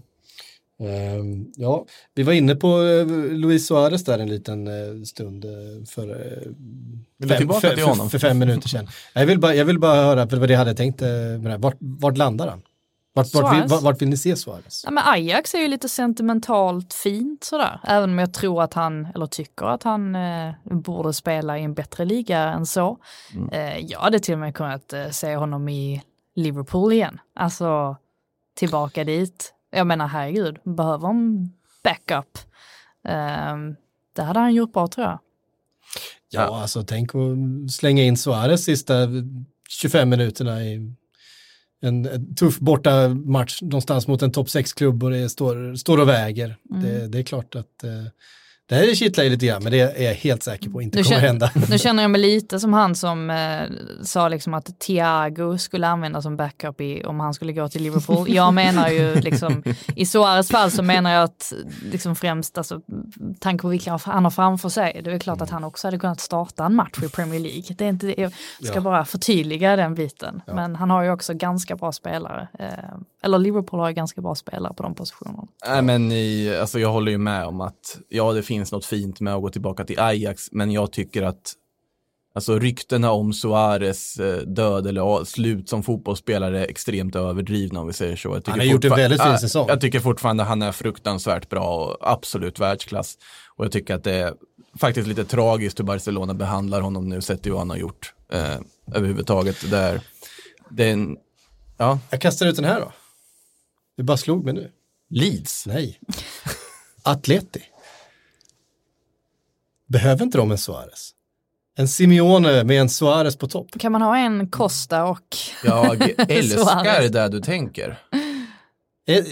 [1.56, 5.50] ja, vi var inne på eh, Luis Suarez där en liten eh, stund eh,
[5.88, 6.06] för,
[7.36, 8.88] tillbaka för, för, fem minuter sedan.
[9.14, 11.40] Jag vill bara, jag vill bara höra, för det var det jag hade tänkt med
[11.40, 11.58] det här.
[11.58, 12.62] Vart, vart landar han?
[13.16, 14.82] Vart, vart, vill, vart, vart vill ni se Suarez?
[14.84, 19.08] Ja, men Ajax är ju lite sentimentalt fint sådär, även om jag tror att han,
[19.14, 22.98] eller tycker att han eh, borde spela i en bättre liga än så.
[23.52, 26.02] Eh, jag hade till och med kunnat eh, se honom i
[26.34, 27.96] Liverpool igen, alltså
[28.54, 29.55] tillbaka dit.
[29.76, 31.52] Jag menar herregud, behöver en
[31.84, 32.38] backup.
[33.08, 33.56] Eh,
[34.12, 35.18] det hade han gjort bra tror jag.
[36.30, 38.94] Ja, alltså tänk att slänga in Suarez sista
[39.68, 40.74] 25 minuterna i
[41.80, 46.08] en, en tuff borta match någonstans mot en topp 6-klubb och det står, står och
[46.08, 46.56] väger.
[46.70, 46.82] Mm.
[46.82, 48.06] Det, det är klart att eh,
[48.68, 51.04] det här kittlar ju lite grann, men det är jag helt säker på inte Nu
[51.04, 51.50] kommer känner- hända.
[51.70, 53.62] Nu känner jag mig lite som han som eh,
[54.02, 58.30] sa liksom att Thiago skulle användas som backup i, om han skulle gå till Liverpool.
[58.34, 59.62] Jag menar ju liksom,
[59.96, 61.52] i Suarez fall så menar jag att
[61.92, 62.80] liksom främst, alltså
[63.40, 66.20] tanke på vilka han har framför sig, det är klart att han också hade kunnat
[66.20, 67.62] starta en match i Premier League.
[67.78, 68.80] Det är inte, jag ska Ja.
[68.80, 70.42] bara förtydliga den biten.
[70.46, 72.48] Men han har ju också ganska bra spelare.
[72.58, 72.66] Eh,
[73.26, 75.46] eller Liverpool har ju ganska bra spelare på de positionerna.
[75.68, 79.20] Nej men i, alltså jag håller ju med om att ja det finns något fint
[79.20, 81.54] med att gå tillbaka till Ajax men jag tycker att
[82.34, 87.86] alltså ryktena om Suarez eh, död eller ja, slut som fotbollsspelare är extremt överdrivna om
[87.86, 88.28] vi säger så.
[88.28, 89.66] Jag tycker Han har gjort en väldigt fin säsong.
[89.68, 93.18] Jag tycker fortfarande han är fruktansvärt bra och absolut världsklass.
[93.56, 94.34] Och jag tycker att det är
[94.80, 98.56] faktiskt lite tragiskt hur Barcelona behandlar honom nu sett till vad han har gjort eh,
[98.94, 99.70] överhuvudtaget.
[99.70, 100.00] Där,
[100.70, 101.16] det är en,
[101.76, 102.92] ja, Jag kastar ut den här då.
[103.96, 104.72] Det bara slog mig nu.
[105.10, 105.66] Leeds.
[105.66, 106.00] Nej.
[107.02, 107.62] Atleti.
[109.88, 111.10] Behöver inte de en Suarez?
[111.78, 113.70] En Simeone med en Suarez på topp.
[113.78, 117.98] Kan man ha en Costa och Jag älskar det du tänker.
[119.08, 119.24] Eh,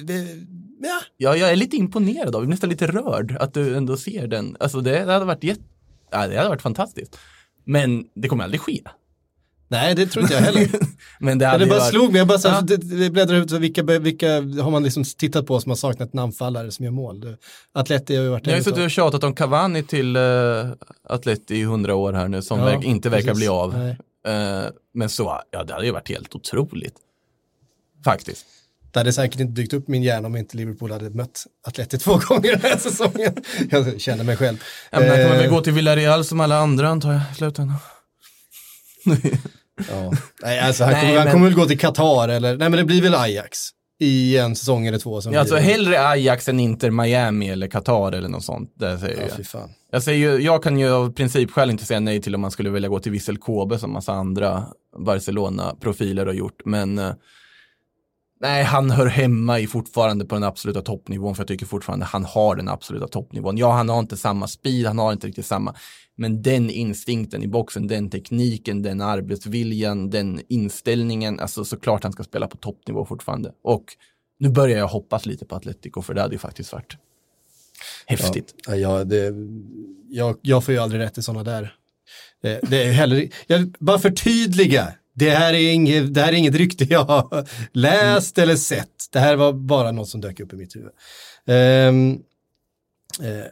[0.85, 3.97] Ja, Ja, jag är lite imponerad av, jag är nästan lite rörd att du ändå
[3.97, 4.57] ser den.
[4.61, 5.63] Alltså det, det hade varit jätte,
[6.11, 7.19] ja, det hade varit fantastiskt.
[7.65, 8.81] Men det kommer aldrig ske.
[9.69, 10.69] Nej det tror inte jag heller.
[11.21, 13.11] Men det hade det bara varit, slog mig, jag bara så här, Ja.
[13.11, 16.93] bläddrar ut, vilka, vilka har man liksom tittat på som har saknat namnfallare som gör
[16.93, 17.37] mål?
[17.73, 20.67] Atleti har ju varit jag har ju suttit och tjatat om Cavani till uh,
[21.09, 23.39] Atleti i hundra år här nu som Ja, verk, inte verkar precis.
[23.39, 23.75] bli av.
[24.27, 26.95] Eh, men så, ja det hade ju varit helt otroligt.
[28.05, 28.47] Faktiskt.
[28.93, 32.19] Det hade säkert inte dykt upp min hjärna om inte Liverpool hade mött Atleti två
[32.29, 33.35] gånger den här säsongen.
[33.71, 34.57] Jag känner mig själv.
[34.91, 37.35] Ja, men han kommer Eh, väl gå till Villarreal som alla andra antar jag i
[37.35, 37.77] slutändan.
[39.91, 40.13] Ja.
[40.43, 42.79] Nej, alltså han, Nej, kommer, han men- kommer väl gå till Qatar eller, nej men
[42.79, 43.59] det blir väl Ajax
[44.01, 45.21] i en säsong eller två.
[45.21, 48.73] Som Ja, alltså hellre Ajax än Inter Miami eller Qatar eller något sånt.
[48.79, 49.47] Det säger Ja, jag.
[49.47, 49.71] fan.
[49.91, 52.89] Jag, säger jag kan ju av principskäl inte säga nej till om man skulle vilja
[52.89, 54.65] gå till Vissel Kobe som massa andra
[54.99, 56.63] Barcelona-profiler har gjort.
[56.65, 57.13] Men eh,
[58.41, 62.25] nej, han hör hemma i fortfarande på den absoluta toppnivån för jag tycker fortfarande han
[62.25, 63.59] har den absoluta toppnivån.
[63.59, 65.75] Ja, han har inte samma speed, han har inte riktigt samma,
[66.17, 72.25] men den instinkten i boxen, den tekniken, den arbetsviljan, den inställningen, alltså såklart han ska
[72.25, 73.53] spela på toppnivå fortfarande.
[73.63, 73.85] Och
[74.39, 76.97] nu börjar jag hoppas lite på Atletico för det hade ju faktiskt varit
[78.07, 78.55] häftigt.
[78.67, 79.35] Ja, ja, det,
[80.09, 81.75] jag, jag får ju aldrig rätt i sådana där.
[82.43, 86.55] Det, det är heller, jag, bara förtydliga, det här, är inget, det här är inget
[86.55, 89.05] rykte jag har läst eller sett.
[89.11, 90.91] Det här var bara något som dök upp i mitt huvud.
[91.47, 93.45] Um, uh,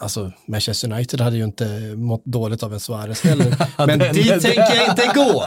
[0.00, 1.64] alltså, Manchester United hade ju inte
[1.96, 3.56] mått dåligt av en Suarez heller.
[3.86, 5.46] Men Den- dit den- tänker jag inte gå.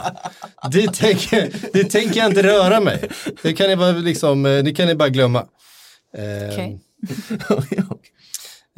[0.70, 3.08] Dit tänker, dit tänker jag inte röra mig.
[3.42, 5.46] Det kan ni bara, liksom, eh, det kan ni bara glömma.
[6.18, 6.80] Ehm, Okej.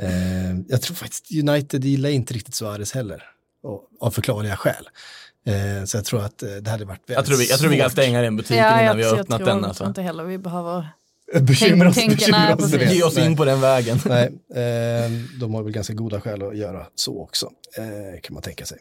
[0.02, 3.22] Eh, jag tror faktiskt United gillar inte riktigt Suarez heller.
[3.62, 4.88] Och, av förklarliga skäl.
[5.46, 7.70] Eh, så jag tror att eh, det hade varit väldigt Jag tror, vi, jag tror
[7.70, 9.56] vi kan stänga den butiken Ja, innan jag, vi har jag öppnat tror den.
[9.64, 10.00] inte Alltså.
[10.02, 10.88] heller vi behöver
[11.34, 12.94] Bekymra oss, bekymra nej, oss det.
[12.94, 13.26] Ge oss Nej.
[13.26, 13.98] in på den vägen.
[14.04, 15.10] Nej, eh,
[15.40, 18.78] de har väl ganska goda skäl att göra så också, eh, kan man tänka sig.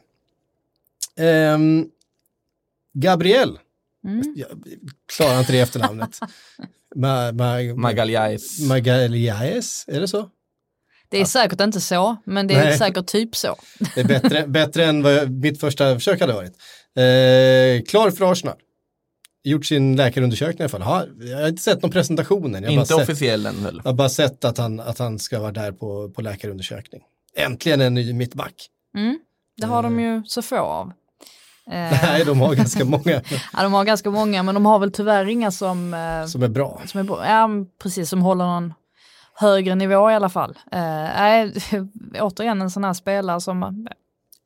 [1.18, 1.86] Ehm,
[2.94, 3.60] Gabriel,
[4.36, 4.48] Jag
[5.18, 6.20] klarar inte det efternamnet.
[6.96, 8.60] Ma, ma, Magalhães.
[8.60, 10.30] Magalhães, är det så?
[11.10, 12.78] Det är säkert inte så, men det är Nej.
[12.78, 13.56] säkert typ så.
[13.96, 16.54] Det är bättre, bättre än vad jag, mitt första försök hade varit.
[16.96, 18.56] Eh, klar för Arsenal.
[19.46, 20.82] Gjort sin läkarundersökning i alla fall.
[20.82, 22.64] Ha, jag har inte sett någon presentation än.
[22.64, 23.82] Jag har, Inte bara sett, officiell än väl?
[23.84, 27.02] jag har bara sett att han, att han ska vara där på, på läkarundersökning.
[27.38, 28.70] Äntligen en ny mittback.
[28.96, 29.20] Mm.
[29.58, 30.88] Det har de ju så få av.
[31.72, 33.22] Eh, Nej, de har ganska många
[33.54, 36.48] ja, de har ganska många, men de har väl tyvärr inga som, eh, som är
[36.48, 36.82] bra.
[36.86, 37.28] som är bra.
[37.28, 37.50] Ja,
[37.84, 38.74] precis, som håller någon
[39.34, 40.58] högre nivå i alla fall.
[40.72, 41.54] Eh, nej,
[42.20, 43.88] återigen en sån här spelare som man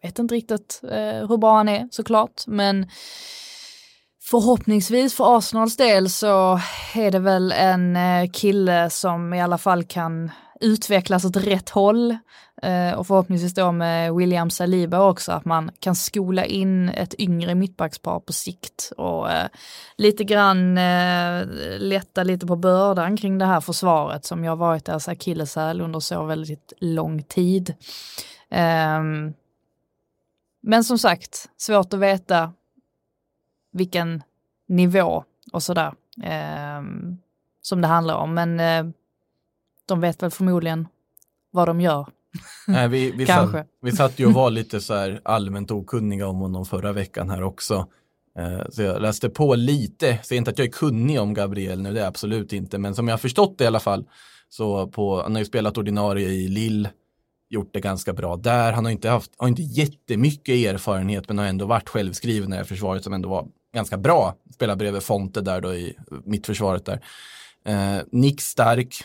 [0.04, 2.90] vet inte riktigt eh, hur bra han är såklart, men
[4.30, 6.60] förhoppningsvis för Arsenals del så
[6.96, 12.18] är det väl en eh, kille som i alla fall kan utvecklas åt rätt håll.
[12.62, 17.56] Eh, och förhoppningsvis då med William Saliba också, att man kan skola in ett yngre
[17.56, 19.48] mittbackspar på sikt och eh,
[19.98, 20.76] lite grann
[21.78, 26.24] lätta lite på bördan kring det här försvaret som jag varit deras akilleshäl under så
[26.24, 27.74] väldigt lång tid.
[28.50, 29.34] Ehm,
[30.62, 32.54] men som sagt, svårt att veta
[33.80, 34.24] vilken
[34.68, 37.18] nivå och sådär ehm,
[37.62, 38.34] som det handlar om.
[38.34, 38.94] Men eh,
[39.86, 40.88] de vet väl förmodligen
[41.52, 42.08] vad de gör.
[42.68, 43.58] Nej, vi, vi, Kanske.
[43.58, 47.30] satt, vi satt ju och var lite så här allmänt okunniga om honom förra veckan
[47.30, 47.88] här också.
[48.40, 51.94] Eh, så jag läste på lite, säger inte att jag är kunnig om Gabriel nu,
[51.94, 54.06] det är absolut inte, men som jag har förstått det i alla fall,
[54.50, 56.90] så på, han har ju spelat ordinarie i Lille,
[57.50, 61.46] gjort det ganska bra där, han har inte haft, har inte jättemycket erfarenhet, men har
[61.46, 65.74] ändå varit självskriven i försvaret som ändå var ganska bra, spelar bredvid Fonte där då
[65.74, 67.02] i mittförsvaret där.
[67.66, 69.04] Eh, Nick stark,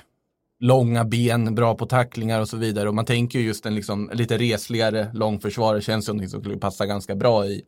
[0.61, 2.89] långa ben, bra på tacklingar och så vidare.
[2.89, 6.57] Och man tänker ju just en liksom, lite resligare långförsvarare känns som något som skulle
[6.57, 7.63] passa ganska bra i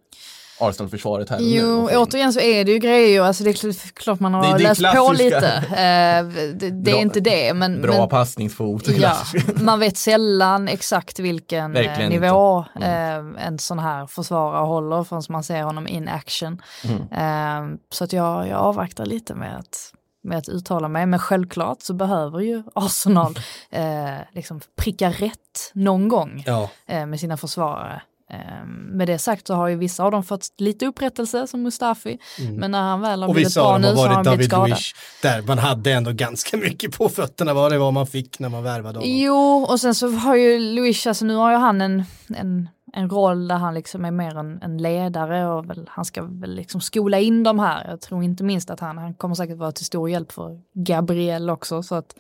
[0.61, 1.39] Arsenal-försvaret här.
[1.41, 4.43] Jo, in- återigen så är det ju grejer, alltså det är kl- klart man har
[4.43, 5.47] Det är det läst på lite.
[5.57, 8.89] Eh, det, det är Bra- inte det, men, Bra men passningsfot.
[8.89, 9.17] ja,
[9.55, 12.89] man vet sällan exakt vilken eh, Verkligen nivå inte.
[12.89, 16.63] eh, en sån här försvarare håller förrän man ser honom in action.
[17.11, 17.79] Mm.
[17.93, 19.93] Så att jag, jag avvaktar lite med att,
[20.25, 23.39] med att uttala mig, men självklart så behöver ju Arsenal
[23.71, 23.85] eh,
[24.33, 28.03] liksom pricka rätt någon gång Ja, eh, med sina försvarare.
[28.31, 32.19] Eh, med det sagt så har ju vissa av dem fått lite upprättelse som Mustafi,
[32.53, 34.69] men när han väl har blivit bra nu så har han blivit David skadad.
[34.69, 34.93] Luiz.
[35.23, 38.63] Där man hade ändå ganska mycket på fötterna vad det var man fick när man
[38.63, 39.11] värvade honom.
[39.15, 42.05] Jo, och sen så har ju Luis, alltså nu har ju han en,
[42.37, 46.23] en, en roll där han liksom är mer en, en ledare och väl, han ska
[46.23, 47.87] väl liksom skola in de här.
[47.89, 51.51] Jag tror inte minst att han, han kommer säkert vara till stor hjälp för Gabriel
[51.51, 51.83] också.
[51.83, 52.15] Så att,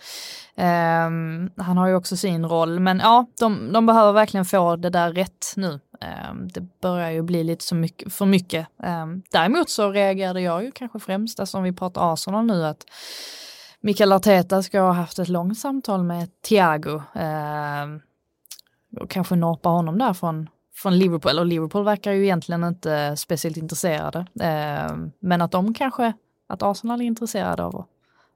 [0.57, 4.90] ehm, han har ju också sin roll, men ja, de, de behöver verkligen få det
[4.90, 5.81] där rätt nu.
[6.01, 8.67] Ehm, det börjar ju bli lite så mycket, för mycket.
[8.83, 12.87] Ehm, däremot så reagerade jag ju kanske främst, alltså om vi pratar Arsenal nu, att
[13.81, 17.03] Mikael Arteta ska ha haft ett långt samtal med Thiago.
[17.15, 18.01] Ehm,
[19.01, 21.39] och kanske norpa honom där från, från Liverpool.
[21.39, 24.27] Och Liverpool verkar ju egentligen inte speciellt intresserade.
[25.21, 26.13] Men att de kanske,
[26.47, 27.85] att Arsenal är intresserade av,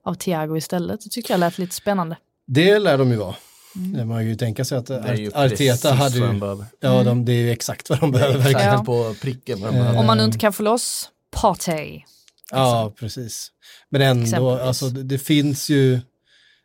[0.05, 2.17] av Thiago istället, det tycker jag lät lite spännande.
[2.47, 3.35] Det lär de ju vara.
[3.77, 4.09] Mm.
[4.09, 4.91] Man kan ju tänka sig att
[5.35, 6.41] Arteta hade ju,
[6.81, 8.75] ja de, det är ju exakt vad de behöver Exakt verkligen.
[8.75, 8.85] Ja.
[8.85, 10.01] på pricken vad de Eh, behöver.
[10.01, 12.03] Om man nu inte kan få loss Partey.
[12.51, 13.51] Ja, precis.
[13.89, 16.01] Men ändå, alltså det, det finns ju,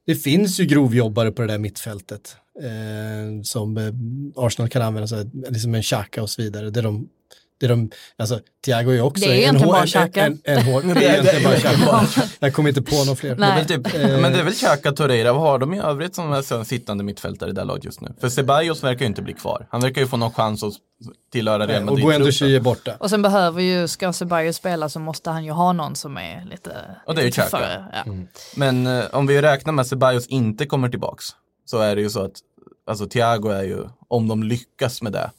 [0.06, 2.36] det finns ju grovjobbare på det där mittfältet.
[2.64, 3.94] Eh, som eh,
[4.36, 6.70] Arsenal kan använda sig av, liksom en Xhaka och så vidare.
[6.70, 7.10] Det de,
[7.60, 10.26] det de, alltså Thiago är också Det är en, egentligen hår- bara en, Xhaka.
[10.26, 11.56] en, en, hård, det är egentligen bara
[12.06, 12.28] Xhaka.
[12.40, 13.30] Jag kommer inte på någon fler.
[13.36, 13.56] Det är Nej.
[13.56, 14.22] väl typ, Eh.
[14.22, 17.50] men det är väl Xhaka Torreira, vad har de i övrigt som är sittande mittfältare
[17.50, 18.14] i det här laget just nu?
[18.22, 19.68] För Ceballos verkar ju inte bli kvar.
[19.72, 20.74] Han verkar ju få någon chans att
[21.32, 22.06] tillhöra Real Och Madrid.
[22.06, 22.96] Guendouzi är borta.
[23.00, 26.46] Och sen behöver ju, ska Ceballos spela så måste han ju ha någon som är
[26.50, 26.72] lite,
[27.08, 27.86] Och det är ju Xhaka.
[27.94, 28.04] Ja.
[28.56, 31.26] Men eh, om vi räknar med att Ceballos inte kommer tillbaks
[31.66, 32.32] så är det ju så att
[32.88, 35.32] alltså Thiago är ju, om de lyckas med det,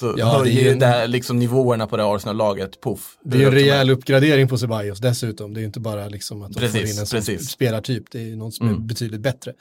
[0.00, 2.80] så Ja, det är höjer ju ju en- det här, liksom nivåerna på det Arsenal-laget,
[2.82, 3.18] puff.
[3.24, 5.54] Det är ju en rejäl uppgradering på Ceballos dessutom.
[5.54, 7.50] Det är ju inte bara liksom att de får in en precis.
[7.50, 8.04] spelartyp.
[8.10, 8.86] Det är ju någon som är Mm.
[8.86, 9.52] betydligt bättre.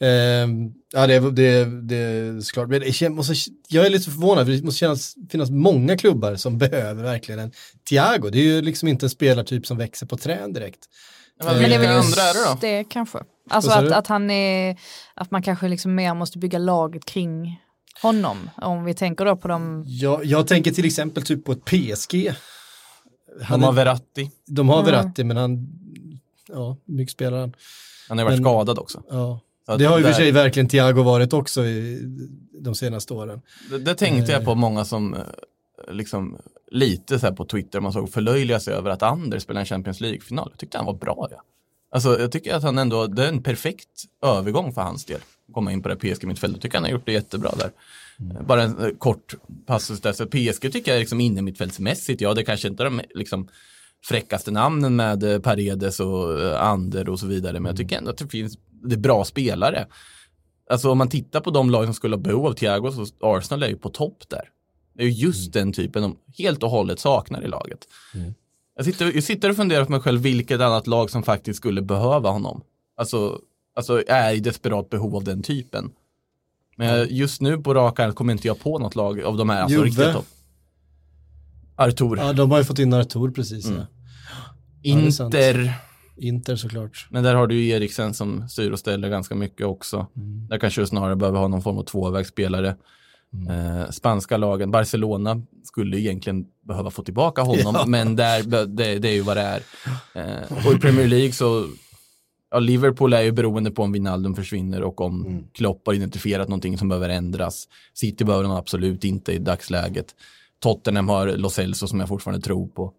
[0.00, 2.68] Ehm, ja, det, är- det, det är såklart.
[2.68, 3.34] Men kän- måste,
[3.68, 7.52] jag är lite förvånad, för det måste kännas, finnas många klubbar som behöver verkligen en
[7.88, 8.30] Thiago.
[8.30, 10.78] Det är ju liksom inte en spelartyp som växer på trän direkt.
[11.44, 12.58] Men det är väl just andra är det då?
[12.60, 13.18] det kanske.
[13.50, 14.76] Alltså att, att han är,
[15.14, 17.60] att man kanske liksom mer måste bygga laget kring
[18.02, 18.50] honom.
[18.56, 22.12] Om vi tänker då på de, Jag, jag tänker till exempel typ på ett PSG.
[23.38, 24.90] De Han har är, Verratti, de har Mm.
[24.92, 25.68] Verratti, men han,
[26.48, 27.54] ja, mycket spelar han?
[28.08, 29.02] han har varit Men- skadad också.
[29.10, 29.40] Ja.
[29.66, 32.00] Så Det har ju där- för sig verkligen Thiago varit också i
[32.60, 33.40] de senaste åren.
[33.70, 34.38] Det, det tänkte Eh.
[34.38, 35.20] jag på många som eh,
[35.92, 36.36] liksom
[36.70, 40.48] lite så här på Twitter, man såg förlöjligas över att Anders spelade en Champions League-final.
[40.50, 41.28] Jag tyckte han var bra.
[41.30, 41.42] Ja.
[41.94, 43.88] Alltså, jag tycker att han ändå, det är en perfekt
[44.24, 45.20] övergång för hans del.
[45.52, 47.70] Komma in på det PSG-mittfältet, jag tycker han har gjort det jättebra där.
[48.46, 49.34] Bara en eh, kort
[49.66, 53.00] passus där, så PSG tycker jag liksom inne mittfältsmässigt, ja det kanske inte är de
[53.14, 53.48] liksom
[54.04, 58.18] fräckaste namnen med eh, Paredes och Ander och så vidare, men jag tycker ändå att
[58.18, 59.86] det finns, det är bra spelare.
[60.70, 63.62] Alltså om man tittar på de lag som skulle ha behov av Thiago så Arsenal
[63.62, 64.48] är ju på topp där.
[64.94, 67.78] Det är ju just den typen de helt och hållet saknar i laget.
[68.76, 71.82] Jag, sitter, jag sitter och funderar på mig själv vilket annat lag som faktiskt skulle
[71.82, 72.62] behöva honom.
[72.96, 73.40] Alltså,
[73.76, 75.90] alltså är i desperat behov av den typen.
[76.76, 79.60] Men just nu på rak arm kommer inte jag på något lag av de här,
[79.62, 79.86] alltså Juve.
[79.88, 80.26] riktigt topp.
[81.76, 83.66] Artur, Ja, de har ju fått in Artur precis.
[83.66, 83.78] Mm.
[83.78, 83.86] Ja.
[84.82, 85.74] Inter,
[86.16, 87.06] Inter såklart.
[87.10, 90.06] men där har du ju Eriksen som styr och ställer ganska mycket också.
[90.16, 90.46] Mm.
[90.48, 92.76] Där kanske du snarare behöver ha någon form av tvåvägsspelare.
[93.48, 97.84] Eh, spanska lagen, Barcelona skulle egentligen behöva få tillbaka honom, Ja.
[97.86, 99.62] men där, det, det är ju vad det är.
[100.14, 101.66] Eh, och i Premier League så,
[102.52, 105.44] ja, Liverpool är ju beroende på om Wijnaldum försvinner och om Mm.
[105.52, 107.68] Klopp har identifierat någonting som behöver ändras.
[107.94, 110.14] City behöver de absolut inte i dagsläget.
[110.62, 112.92] Tottenham har Lo Celso som jag fortfarande tror på.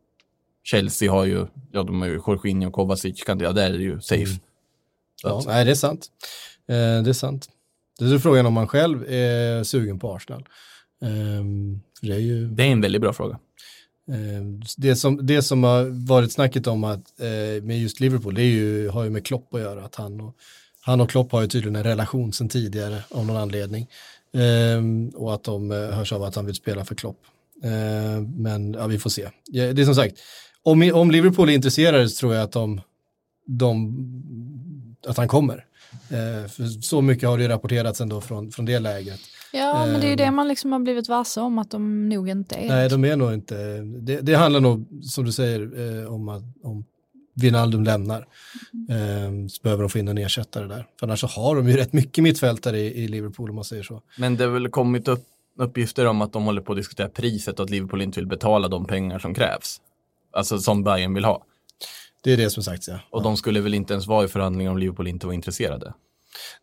[0.63, 3.83] Chelsea har ju, ja de har ju Jorginho och Kovacic, kan, ja där är det
[3.83, 4.21] ju safe.
[4.23, 4.39] Mm.
[5.23, 6.07] Ja, att- nej, det är sant.
[6.67, 7.49] Eh, det är sant.
[7.99, 10.43] Det är frågan om man själv är sugen på Arsenal.
[11.99, 13.39] För det är ju det är en väldigt bra fråga.
[14.11, 18.41] Ehm, det, som, det som har varit snacket om att, eh, med just Liverpool, det
[18.41, 19.85] är ju, har ju med Klopp att göra.
[19.85, 20.35] Att han, och,
[20.81, 23.87] han och Klopp har ju tydligen en relation sedan tidigare av någon anledning.
[24.33, 27.19] Ehm, och att de eh, hörs av att han vill spela för Klopp.
[27.63, 29.29] Ehm, men ja, vi får se.
[29.45, 30.19] Det är som sagt,
[30.63, 32.81] om, om Liverpool är intresserade så tror jag att de,
[33.45, 33.97] de
[35.07, 35.65] att han kommer.
[36.47, 39.19] För så mycket har det ju rapporterats ändå från, från det läget.
[39.53, 40.17] Ja, men det är ju Ehm.
[40.17, 42.67] det man liksom har blivit varse om att de nog inte är.
[42.67, 45.61] Nej, de är nog inte, det, det handlar nog, som du säger,
[46.01, 46.85] eh, om att om
[47.35, 48.27] Wijnaldum lämnar.
[48.89, 50.87] Eh, så behöver de få in en ersättare där.
[50.99, 53.83] För annars så har de ju rätt mycket mittfältare i, i Liverpool om man säger
[53.83, 54.01] så.
[54.17, 55.23] Men det har väl kommit upp
[55.57, 58.67] uppgifter om att de håller på att diskutera priset och att Liverpool inte vill betala
[58.67, 59.81] de pengar som krävs.
[60.31, 61.43] Alltså som Bayern vill ha.
[62.23, 62.99] Det är det som sagts ja.
[63.09, 65.93] Och de skulle väl inte ens vara i förhandlingar om Liverpool inte var intresserade.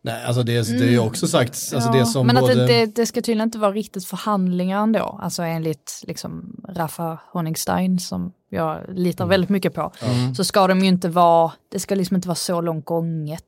[0.01, 2.51] Nej, alltså det, det är ju också sagts, alltså Ja, det som men både...
[2.61, 7.19] att det, det, det ska tydligen inte vara riktigt förhandlingar ändå, alltså enligt liksom Rafa
[7.31, 9.29] Honigstein som jag litar Mm.
[9.29, 9.91] väldigt mycket på,
[10.37, 13.43] så ska de ju inte vara, det ska liksom inte vara så långt gånget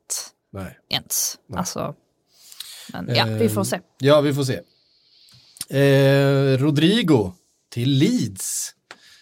[0.54, 0.78] Nej.
[0.90, 1.36] ens.
[1.56, 1.94] Alltså,
[2.94, 3.80] men ja, vi får Ehm, se.
[4.00, 4.60] Ja, vi får se.
[5.70, 7.32] Eh, Rodrigo
[7.72, 8.72] till Leeds.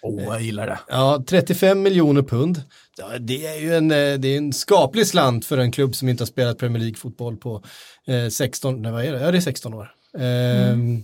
[0.03, 0.79] Åh, jag gillar det.
[0.87, 2.63] Ja, 35 miljoner pund.
[3.01, 6.09] Ja, det är ju en, eh, det är en skaplig slant för en klubb som
[6.09, 7.63] inte har spelat Premier League-fotboll på
[8.07, 9.19] eh, 16, nej vad är det?
[9.19, 9.91] Ja, det är 16 år.
[10.17, 10.23] Ehm,
[10.73, 11.03] mm.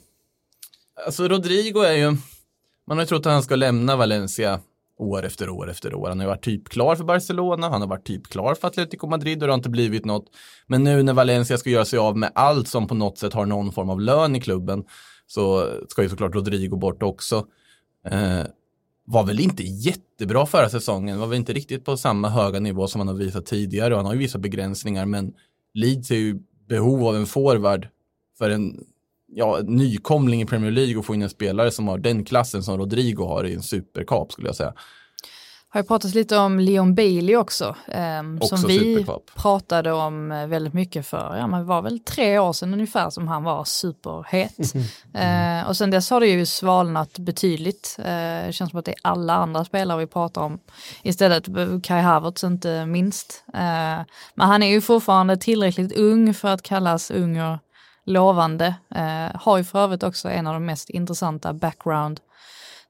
[1.06, 2.18] Alltså Rodrigo är ju,
[2.88, 4.60] man har ju trott att han ska lämna Valencia
[4.98, 6.10] år efter år efter år.
[6.10, 9.08] Han har ju varit typ klar för Barcelona, han har varit typ klar för Atletico
[9.08, 10.26] Madrid och det har inte blivit något.
[10.68, 13.46] Men nu när Valencia ska göra sig av med allt som på något sätt har
[13.46, 14.84] någon form av lön i klubben
[15.28, 17.46] så ska ju såklart Rodrigo bort också.
[18.06, 18.42] Eh,
[19.10, 23.02] var väl inte jättebra förra säsongen, var väl inte riktigt på samma höga nivå som
[23.02, 25.34] han har visat tidigare och han har ju vissa begränsningar men
[25.74, 27.88] Leeds är ju behov av en forward
[28.38, 28.84] för en
[29.28, 32.78] ja, nykomling i Premier League och få in en spelare som har den klassen som
[32.78, 34.74] Rodrigo har i en superkap skulle jag säga.
[35.70, 39.06] Har ju pratats lite om Leon Bailey också, ehm, Också som vi
[39.36, 43.10] pratade om eh, väldigt mycket för, ja men det var väl tre år sedan ungefär
[43.10, 44.54] som han var superhet.
[45.14, 47.96] Eh, och sen dess har det ju svalnat betydligt.
[48.00, 48.06] Eh,
[48.46, 50.60] det känns som att det är alla andra spelare vi pratar om
[51.04, 51.46] istället,
[51.84, 53.44] Kai Havertz inte minst.
[53.54, 54.00] Eh,
[54.36, 57.58] men han är ju fortfarande tillräckligt ung för att kallas ung och
[58.06, 58.76] lovande.
[58.96, 62.20] Eh, har ju för övrigt också en av de mest intressanta background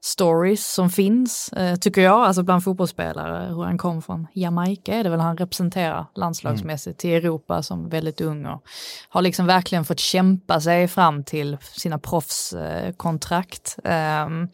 [0.00, 3.48] stories som finns, eh, tycker jag, alltså bland fotbollsspelare.
[3.48, 8.20] Hur han kom från Jamaica är det väl han representerar landslagsmässigt till Europa som väldigt
[8.20, 8.62] ung och
[9.08, 13.78] har liksom verkligen fått kämpa sig fram till sina proffskontrakt.
[13.84, 14.48] Ehm,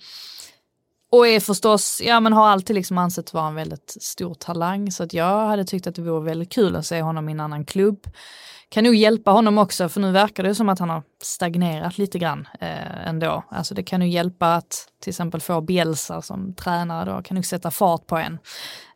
[1.10, 5.02] och är förstås, ja men har alltid liksom ansetts vara en väldigt stor talang så
[5.02, 7.64] att jag hade tyckt att det vore väldigt kul att se honom i en annan
[7.64, 8.06] klubb.
[8.74, 12.18] Kan nog hjälpa honom också för nu verkar det som att han har stagnerat lite
[12.18, 13.44] grann eh, ändå.
[13.50, 17.44] Alltså det kan ju hjälpa att till exempel få Bielsa som tränare då, kan nog
[17.44, 18.38] sätta fart på en.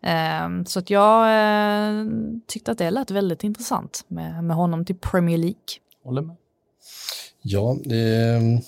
[0.02, 2.06] Eh, så att jag eh,
[2.46, 5.56] tyckte att det lät väldigt intressant med, med honom till Premier League.
[6.04, 6.36] Håller med.
[7.42, 8.60] Ja, ehm,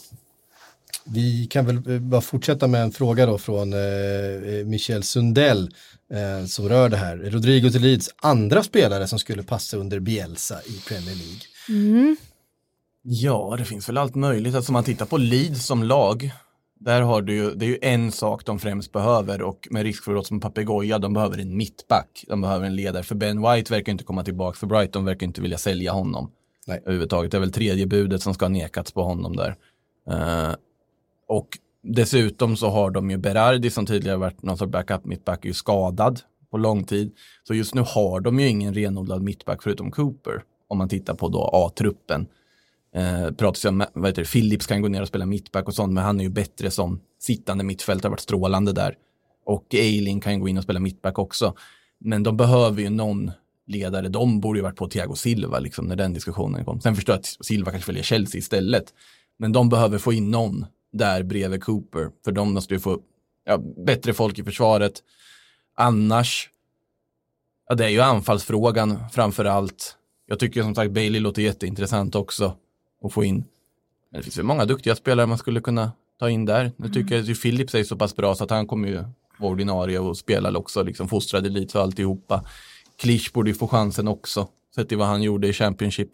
[1.13, 5.75] vi kan väl eh, bara fortsätta med en fråga då från eh, Michel Sundell
[6.13, 7.17] eh, som rör det här.
[7.17, 12.17] Rodrigo till Leeds, andra spelare som skulle passa under Bielsa i Premier League.
[13.03, 14.55] Ja, det finns väl allt möjligt.
[14.55, 16.31] Alltså man tittar på Leeds som lag
[16.81, 20.05] Där har du ju, det är ju en sak de främst behöver och med risk
[20.05, 22.25] för att som papegoja, de behöver en mittback.
[22.29, 25.43] De behöver en ledare, för Ben White verkar inte komma tillbaka för Brighton, verkar inte
[25.43, 26.31] vilja sälja honom.
[26.67, 26.81] Nej.
[26.83, 29.57] Överhuvudtaget, det är väl tredje budet som ska ha nekats på honom där.
[30.11, 30.55] Eh,
[31.31, 35.49] och dessutom så har de ju Berardi som tidigare varit någon sorts backup mittback, är
[35.49, 36.21] ju skadad
[36.51, 37.13] på lång tid.
[37.45, 41.29] Så just nu har de ju ingen renodlad mittback förutom Cooper, om man tittar på
[41.29, 42.27] då A-truppen.
[42.95, 45.75] Eh, pratas ju om, vad heter det, Philips kan gå ner och spela mittback och
[45.75, 48.95] sånt, men han är ju bättre som sittande mittfältare, har varit strålande där.
[49.45, 51.55] Och Eiling kan ju gå in och spela mittback också.
[51.99, 53.31] Men de behöver ju någon
[53.67, 56.81] ledare, de borde ju varit på Thiago Silva liksom när den diskussionen kom.
[56.81, 58.85] Sen förstår jag att Silva kanske väljer Chelsea istället.
[59.39, 63.01] Men de behöver få in någon där bredvid Cooper, för de måste ju få
[63.45, 65.03] ja, bättre folk i försvaret.
[65.75, 66.51] Annars,
[67.69, 69.97] ja, det är ju anfallsfrågan framför allt.
[70.27, 72.57] Jag tycker som sagt Bailey låter jätteintressant också
[73.05, 73.45] att få in.
[74.11, 76.73] Men det finns ju många duktiga spelare man skulle kunna ta in där.
[76.77, 79.05] Nu tycker jag att Philips är så pass bra så att han kommer ju
[79.39, 82.45] vara ordinarie och spela också, liksom fostrad elit och alltihopa.
[82.97, 86.11] Klisch borde ju få chansen också, sett till vad han gjorde i Championship.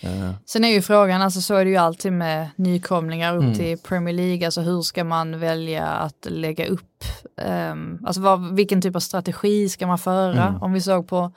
[0.00, 3.54] Eh, Sen är ju frågan, alltså så är det ju alltid med nykomlingar upp Mm.
[3.54, 7.04] till Premier League, alltså hur ska man välja att lägga upp,
[7.42, 10.46] ehm, alltså vad, vilken typ av strategi ska man föra?
[10.48, 10.62] Mm.
[10.62, 11.32] Om vi såg på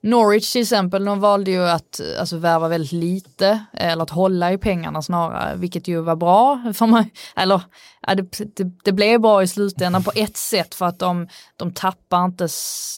[0.00, 4.58] Norwich till exempel, de valde ju att alltså, värva väldigt lite, eller att hålla i
[4.58, 7.60] pengarna snarare, vilket ju var bra, för man, eller
[8.06, 11.72] ja, det, det, det blev bra i slutändan på ett sätt för att de, de
[11.72, 12.48] tappar inte,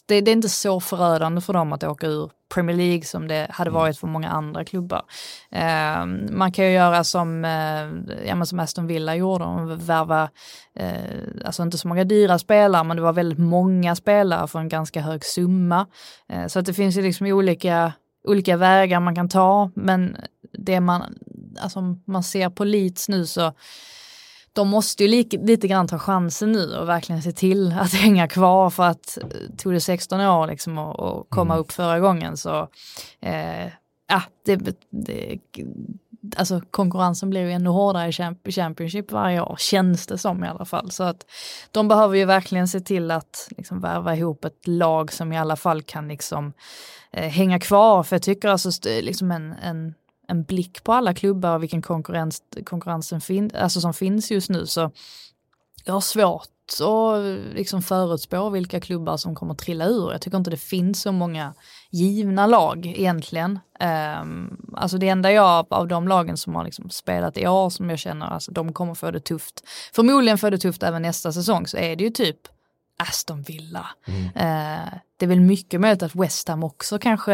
[0.07, 3.47] det, det är inte så förödande för dem att åka ur Premier League som det
[3.49, 5.01] hade varit för många andra klubbar.
[5.51, 10.29] Eh, man kan ju göra som, eh, ja, som Aston Villa gjorde, de värva,
[10.75, 14.69] eh, alltså inte så många dyra spelare, men det var väldigt många spelare för en
[14.69, 15.87] ganska hög summa.
[16.29, 17.93] Eh, så att det finns ju liksom olika,
[18.23, 20.17] olika vägar man kan ta, men
[20.53, 21.03] det man,
[21.59, 23.53] alltså man ser på Leeds nu så
[24.57, 28.27] de måste ju lite, lite grann ta chansen nu och verkligen se till att hänga
[28.27, 32.67] kvar för att eh, tog det 16 år liksom att komma upp förra gången så
[33.21, 33.67] eh,
[34.07, 34.55] ja, det,
[34.89, 35.39] det,
[36.35, 40.47] alltså konkurrensen blir ju ännu hårdare i Champ- Championship varje år, känns det som i
[40.47, 40.91] alla fall.
[40.91, 41.25] Så att
[41.71, 45.55] de behöver ju verkligen se till att liksom värva ihop ett lag som i alla
[45.55, 46.53] fall kan liksom
[47.11, 48.03] eh, hänga kvar.
[48.03, 49.93] För jag tycker alltså liksom en, en,
[50.27, 54.65] en blick på alla klubbar och vilken konkurrens, konkurrensen fin, alltså som finns just nu
[54.65, 54.91] så
[55.85, 56.49] jag har svårt
[56.81, 60.11] att liksom förutspå vilka klubbar som kommer trilla ur.
[60.11, 61.53] Jag tycker inte det finns så många
[61.91, 63.59] givna lag egentligen.
[64.21, 67.89] Um, alltså det enda jag av de lagen som har liksom spelat i år som
[67.89, 69.63] jag känner, alltså de kommer få det tufft.
[69.93, 72.37] Förmodligen få det tufft även nästa säsong så är det ju typ
[72.97, 73.87] Aston Villa.
[74.35, 77.33] Eh, det är väl mycket möjligt att West Ham också kanske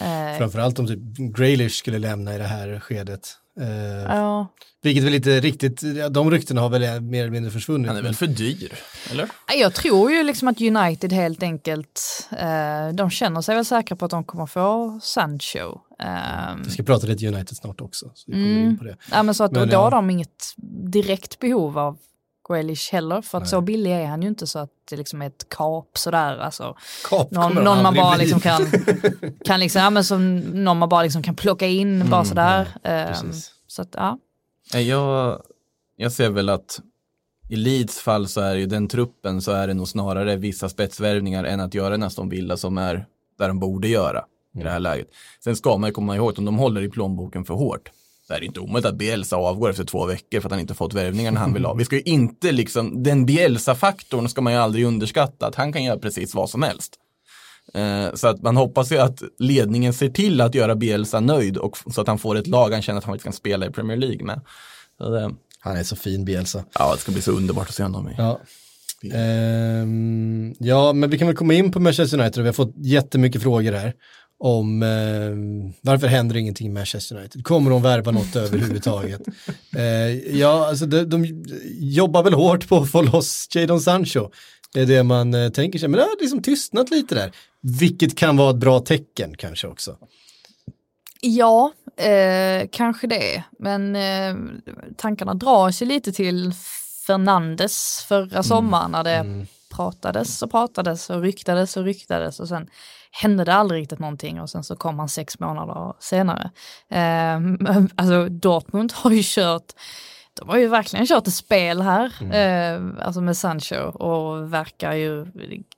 [0.00, 1.00] eh, Framförallt om typ
[1.36, 3.28] Graylish skulle lämna i det här skedet.
[3.60, 4.46] Eh, Ja,
[4.82, 7.88] Vilket väl inte riktigt, ja, de ryktena har väl mer eller mindre försvunnit.
[7.88, 8.72] han är väl för dyr,
[9.10, 9.28] eller?
[9.58, 14.04] jag tror ju liksom att United helt enkelt, eh, de känner sig väl säkra på
[14.04, 15.78] att de kommer få Sancho.
[16.02, 18.10] Eh, Vi ska prata lite United snart också.
[18.14, 18.68] Så vi kommer Mm.
[18.70, 18.96] in på det.
[19.10, 19.80] ja, men så att Men, och då ja.
[19.82, 20.54] har de inget
[20.92, 21.98] direkt behov av
[22.48, 23.50] Grealish heller, för att Nej.
[23.50, 26.38] så billig är han ju inte så att det liksom är ett kap sådär.
[26.38, 26.76] Alltså,
[27.08, 28.24] Kap någon, någon man bara bli.
[28.24, 28.66] liksom kan,
[29.44, 32.68] kan liksom, ja, men som någon man bara liksom kan plocka in bara sådär.
[32.84, 33.50] Eh, Mm, Precis.
[33.66, 34.18] så att ja.
[34.80, 35.42] Jag,
[35.96, 36.80] jag ser väl att
[37.48, 41.44] i Leeds fall så är ju den truppen så är det nog snarare vissa spetsvärvningar
[41.44, 43.06] än att göra en Aston Villa som är
[43.38, 44.24] där de borde göra
[44.58, 45.06] i det här läget.
[45.44, 47.90] Sen ska man ju komma ihåg att om de håller i plånboken för hårt
[48.32, 50.74] så är det inte omöjligt att Bielsa avgår efter två veckor för att han inte
[50.74, 51.74] fått värvningarna han vill ha.
[51.74, 55.84] Vi ska ju inte liksom, den Bielsa-faktorn ska man ju aldrig underskatta, att han kan
[55.84, 56.94] göra precis vad som helst.
[57.74, 61.78] Eh, så att man hoppas ju att ledningen ser till att göra Bielsa nöjd och
[61.94, 64.24] så att han får ett lag han känner att han kan spela i Premier League
[64.24, 64.40] med.
[64.98, 66.64] Det, Han är så fin Bielsa.
[66.78, 68.14] Ja, det ska bli så underbart att se honom i.
[68.18, 68.40] Ja.
[69.14, 72.74] Ehm, ja, men vi kan väl komma in på Manchester United och vi har fått
[72.76, 73.94] jättemycket frågor här
[74.44, 77.44] om ehm, varför händer ingenting i Manchester United?
[77.44, 79.20] Kommer de värva något överhuvudtaget?
[79.76, 81.44] Eh, ja, alltså de, de
[81.78, 84.30] jobbar väl hårt på att få loss Jadon Sancho.
[84.72, 87.32] Det är det man eh, tänker sig, men det har liksom tystnat lite där.
[87.60, 89.96] Vilket kan vara ett bra tecken kanske också.
[91.20, 93.42] Ja, eh, kanske det.
[93.58, 94.36] Men eh,
[94.96, 96.52] tankarna drar sig lite till
[97.06, 102.68] Fernandes förra sommaren när det pratades och pratades och ryktades och ryktades och sen
[103.12, 106.50] hände det aldrig riktigt någonting och sen så kom han sex månader senare.
[106.88, 107.40] Eh,
[107.96, 109.72] alltså Dortmund har ju kört
[110.34, 115.26] de har ju verkligen kört ett spel här, eh, alltså med Sancho och verkar ju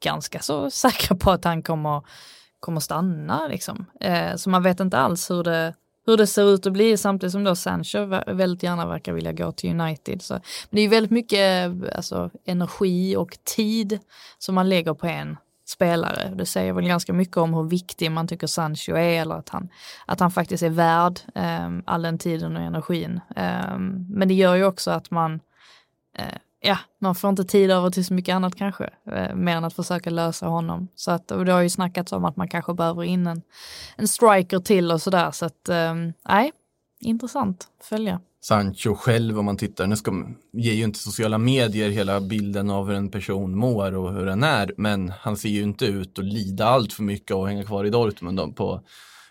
[0.00, 2.02] ganska så säkra på att han kommer,
[2.60, 3.86] kommer stanna liksom.
[4.00, 5.74] Eh, så man vet inte alls hur det,
[6.06, 9.32] hur det ser ut att bli samtidigt som då Sancho vä- väldigt gärna verkar vilja
[9.32, 10.22] gå till United.
[10.22, 13.98] Så, men det är ju väldigt mycket alltså, energi och tid
[14.38, 16.32] som man lägger på en spelare.
[16.34, 19.68] Det säger väl ganska mycket om hur viktig man tycker Sancho är eller att han,
[20.06, 23.20] att han faktiskt är värd eh, all den tiden och energin.
[23.36, 25.40] Eh, men det gör ju också att man
[26.18, 29.64] eh, ja, man får inte tid över till så mycket annat kanske, eh, mer än
[29.64, 30.88] att försöka lösa honom.
[30.94, 33.42] Så att, och det har ju snackats om att man kanske behöver in en,
[33.96, 36.52] en striker till och sådär, så att ehm, nej,
[37.00, 38.20] intressant att följa.
[38.44, 40.12] Sancho själv om man tittar, nu ska,
[40.52, 44.42] ger ju inte sociala medier hela bilden av hur en person mår och hur den
[44.42, 47.84] är, men han ser ju inte ut att lida allt för mycket och hänga kvar
[47.84, 48.82] i Dortmund på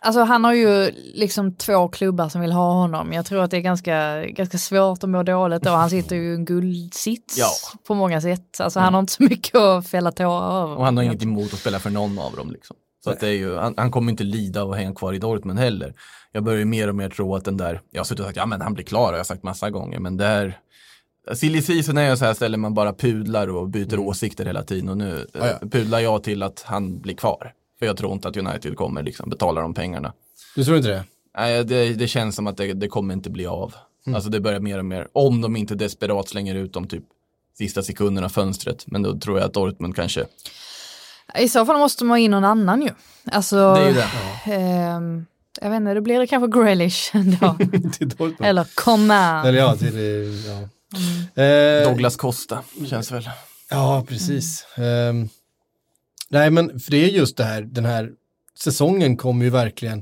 [0.05, 3.13] Alltså han har ju liksom två klubbar som vill ha honom.
[3.13, 5.69] Jag tror att det är ganska, ganska svårt att må dåligt då.
[5.69, 7.49] Han sitter ju i en guldsits Ja.
[7.87, 8.59] på många sätt.
[8.59, 10.77] Alltså han har inte så mycket att fälla tårar över.
[10.77, 12.51] Och han har inget emot att spela för någon av dem.
[12.51, 12.75] Liksom.
[13.03, 15.59] Så att det är ju, han, han kommer inte lida och hänga kvar i Dortmund
[15.59, 15.93] heller.
[16.31, 18.45] Jag börjar mer och mer tro att den där, jag har suttit och sagt, ja
[18.45, 20.59] men han blir klar, har jag sagt massa gånger, men där
[21.33, 24.89] Silly season är ju så här ställe man bara pudlar och byter åsikter hela tiden
[24.89, 25.67] och nu Ja, ja.
[25.67, 27.53] pudlar jag till att han blir kvar.
[27.79, 30.13] För jag tror inte att United kommer liksom betala de pengarna.
[30.55, 31.03] Du tror inte det?
[31.37, 33.73] Nej, det, det känns som att det, det kommer inte bli av.
[34.15, 37.03] Alltså det börjar mer och mer, om de inte desperat slänger ut dem typ
[37.57, 38.83] sista sekunderna av fönstret.
[38.87, 40.25] Men då tror jag att Dortmund kanske,
[41.37, 42.89] I så fall måste man ha in någon annan ju.
[43.31, 44.07] Alltså, det är ju det.
[44.55, 45.25] ehm,
[45.61, 47.11] jag vet inte, då blir det kanske Grealish
[47.41, 47.57] då.
[47.91, 48.35] till Dortmund.
[48.41, 49.45] Eller Coman.
[49.45, 49.95] Eller ja, till...
[49.97, 51.43] eh, Ja.
[51.43, 52.59] Eh, Douglas Costa
[52.89, 53.29] känns väl.
[53.69, 54.65] Ja, precis.
[54.77, 55.29] Ehm,
[56.29, 58.09] nej, men för det är just det här, den här
[58.59, 59.97] säsongen kommer ju verkligen,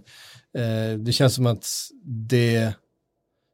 [0.57, 1.67] eh, det känns som att
[2.05, 2.73] det,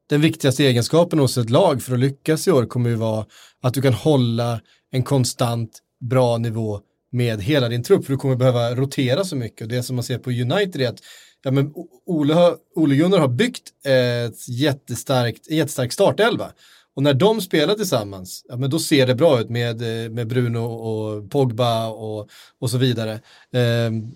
[0.10, 3.26] den viktigaste egenskapen hos ett lag för att lyckas i år kommer ju vara
[3.64, 4.62] att du kan hålla
[4.92, 6.80] en konstant bra nivå
[7.12, 9.62] med hela din trupp, för du kommer behöva rotera så mycket.
[9.62, 11.00] Och det som man ser på United är att
[11.44, 11.74] ja, men
[12.06, 16.52] Ole, Ole Gunnar har byggt ett jättestarkt, en jättestark startelva.
[16.96, 20.28] Och när de spelar tillsammans, ja, men då ser det bra ut med, eh, med
[20.28, 22.30] Bruno och Pogba och,
[22.60, 23.20] och så vidare.
[23.54, 24.12] Ehm,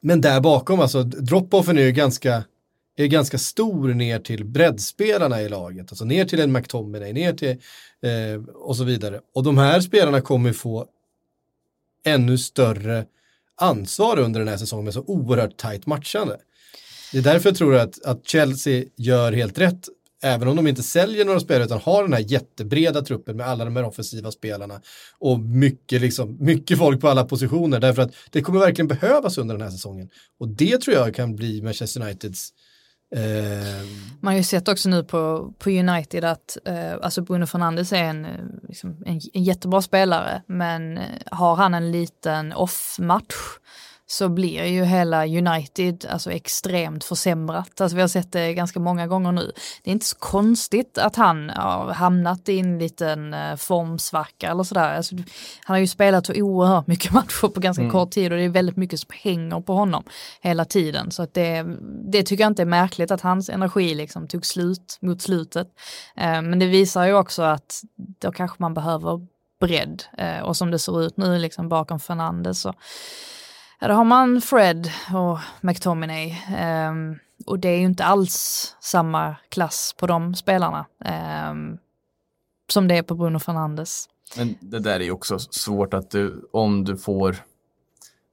[0.00, 2.44] men där bakom, alltså drop-offen är ju ganska,
[2.96, 5.92] är ganska stor ner till breddspelarna i laget.
[5.92, 7.50] Alltså ner till en McTominay, ner till
[8.02, 9.20] eh, och så vidare.
[9.34, 10.86] Och de här spelarna kommer få
[12.04, 13.04] ännu större
[13.56, 16.36] ansvar under den här säsongen med så oerhört tajt matchande.
[17.12, 19.88] Det är därför jag tror att, att Chelsea gör helt rätt,
[20.22, 23.64] även om de inte säljer några spelare utan har den här jättebreda truppen med alla
[23.64, 24.80] de här offensiva spelarna
[25.18, 29.54] och mycket, liksom, mycket folk på alla positioner, därför att det kommer verkligen behövas under
[29.54, 30.08] den här säsongen.
[30.38, 32.54] Och det tror jag kan bli Manchester Uniteds eh,
[33.16, 33.86] Eh,
[34.20, 38.04] Man har ju sett också nu på, på United att eh, alltså Bruno Fernandes är
[38.04, 38.30] en, eh,
[38.68, 43.34] liksom, en, en jättebra spelare men eh, har han en liten off-match
[44.10, 47.80] så blir ju hela United alltså extremt försämrat.
[47.80, 49.52] Alltså vi har sett det ganska många gånger nu.
[49.82, 54.62] Det är inte så konstigt att han har hamnat i en liten eh, formsvacka eller
[54.62, 54.96] sådär.
[54.96, 55.16] Alltså,
[55.64, 58.48] han har ju spelat så oerhört mycket matcher på ganska kort tid och det är
[58.48, 60.04] väldigt mycket som hänger på honom
[60.40, 61.10] hela tiden.
[61.10, 61.66] Så att det,
[62.12, 65.68] det tycker jag inte är märkligt att hans energi liksom tog slut mot slutet.
[66.16, 69.26] Eh, men det visar ju också att då kanske man behöver
[69.60, 70.02] bredd.
[70.18, 72.74] Eh, och som det ser ut nu liksom bakom Fernandes så
[73.82, 76.34] Ja, då har man Fred och McTominay.
[76.88, 80.86] Um, och det är ju inte alls samma klass på de spelarna
[81.50, 81.78] um,
[82.72, 84.08] som det är på Bruno Fernandes.
[84.36, 87.36] Men det där är ju också svårt att du, om du får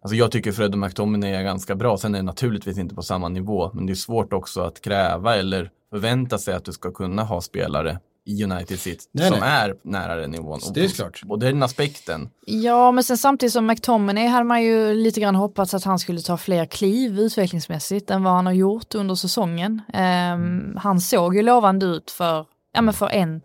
[0.02, 3.02] Alltså jag tycker Fred och McTominay är ganska bra, sen är det naturligtvis inte på
[3.04, 6.91] samma nivå, men det är svårt också att kräva eller förvänta sig att du ska
[6.91, 9.49] kunna ha spelare i United sitt Nej, som nej.
[9.49, 10.59] är nära den nivån.
[10.73, 11.21] Det är klart.
[11.28, 12.30] Och den aspekten.
[12.45, 16.21] Ja, men sen samtidigt som McTominay hade man ju lite grann hoppats att han skulle
[16.21, 19.82] ta fler kliv utvecklingsmässigt än vad han har gjort under säsongen.
[19.93, 23.41] Ehm, han såg ju lovande ut för, ja men för en,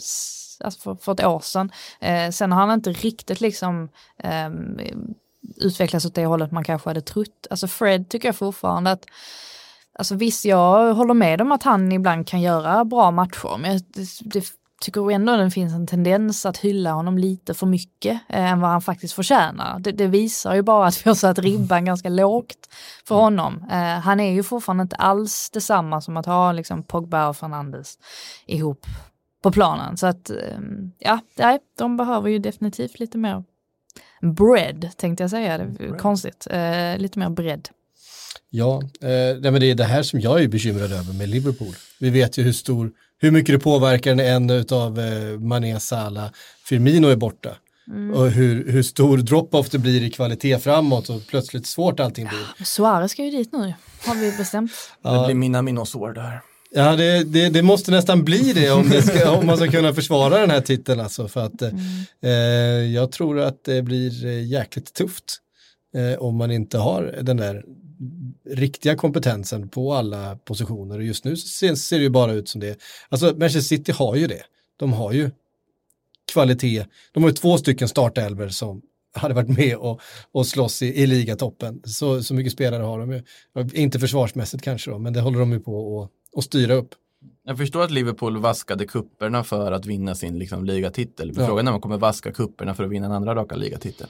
[0.61, 1.73] alltså för, för ett år sedan.
[2.01, 4.79] Eh, sen har han inte riktigt liksom ehm,
[5.57, 7.47] utvecklats åt det hållet man kanske hade trott.
[7.51, 9.05] Alltså Fred tycker jag fortfarande att
[9.95, 13.81] Alltså visst, jag håller med om att han ibland kan göra bra matcher, men
[14.25, 14.45] det,
[14.83, 18.71] tycker ändå det finns en tendens att hylla honom lite för mycket eh, än vad
[18.71, 19.79] han faktiskt förtjänar.
[19.79, 22.69] Det, det visar ju bara att vi har satt ribban ganska lågt
[23.05, 23.67] för honom.
[23.71, 27.99] Eh, han är ju fortfarande inte alls detsamma som att ha liksom Pogba och Fernandes
[28.47, 28.87] ihop
[29.43, 29.97] på planen.
[29.97, 30.37] Så att, eh,
[30.99, 33.45] ja, nej, de behöver ju definitivt lite mer
[34.21, 35.59] bread, tänkte jag säga.
[35.59, 36.47] Det är konstigt.
[36.51, 37.69] Eh, lite mer bredd.
[38.51, 41.75] Ja, eh, men det är det här som jag är bekymrad över med Liverpool.
[42.01, 42.91] Vi vet ju hur stor,
[43.23, 46.31] hur mycket det påverkar när en av eh, Mané, Salah,
[46.65, 47.51] Firmino är borta.
[48.15, 52.65] Och hur, hur stor drop-off det blir i kvalitet framåt och plötsligt svårt allting blir.
[52.65, 53.75] Suarez ska ju dit nu,
[54.07, 54.73] har vi bestämt.
[55.03, 56.41] Det blir mina minusår där.
[56.75, 59.95] Ja, det, det, det måste nästan bli det om, det ska, om man ska kunna
[59.95, 61.01] försvara den här titeln.
[61.01, 61.63] Alltså, för att,
[62.23, 62.31] eh,
[62.95, 65.39] jag tror att det blir eh, jäkligt tufft
[65.97, 67.63] eh, om man inte har den där
[68.51, 70.99] riktiga kompetensen på alla positioner.
[70.99, 72.79] Och just nu ser, ser det ju bara ut som det.
[73.09, 74.43] Alltså Manchester City har ju det.
[74.77, 75.31] De har ju
[76.33, 76.85] kvalitet.
[77.13, 78.83] De har ju två stycken startelver som
[79.15, 80.01] hade varit med och,
[80.33, 81.83] och slåss i, i ligatoppen.
[81.85, 83.23] Så, så mycket spelare har de ju.
[83.73, 86.95] Inte försvarsmässigt kanske då, men det håller de ju på att styra upp.
[87.45, 91.33] Jag förstår att Liverpool vaskade kupperna för att vinna sin liksom, ligatitel.
[91.33, 91.47] Men Ja.
[91.47, 94.07] Frågan är om man kommer vaska kupperna för att vinna en andra raka ligatitel.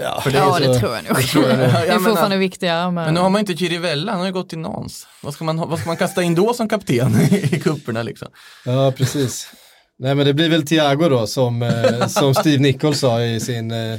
[0.00, 1.22] Ja, För det är Ja, så- det tror jag nog.
[1.28, 2.84] tror jag det är Jag menar- fortfarande viktigare.
[2.90, 5.06] Men, Men nu har man inte Chirivella, han har ju gått till Nans.
[5.22, 8.28] Vad ska man, vad ska man kasta in då som kapten i kupperna liksom?
[8.64, 9.48] Ja, precis.
[9.98, 13.70] Nej, men det blir väl Thiago då som, eh, som Steve Nichols sa i sin,
[13.70, 13.98] eh,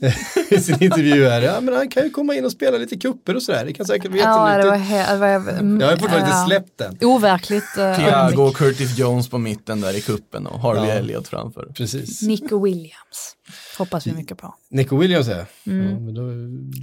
[0.50, 1.42] i sin intervju här.
[1.42, 3.64] Ja, men han kan ju komma in och spela lite kupper och sådär.
[3.64, 5.08] Det kan säkert bli ja, det var, jättenyttigt.
[5.08, 6.46] he- det var mm, Jag har fortfarande inte ja.
[6.46, 6.98] släppt den.
[7.08, 7.64] Overkligt.
[7.78, 8.38] eh, Thiago ögonblick.
[8.38, 10.92] och Curtis Jones på mitten där i kuppen och Harvey Ja.
[10.94, 11.66] Elliott framför.
[11.74, 12.22] Precis.
[12.22, 13.36] Nico Williams.
[13.78, 14.54] Hoppas vi mycket på.
[14.70, 16.06] Nico Williams är Mm.
[16.08, 16.22] ja, då,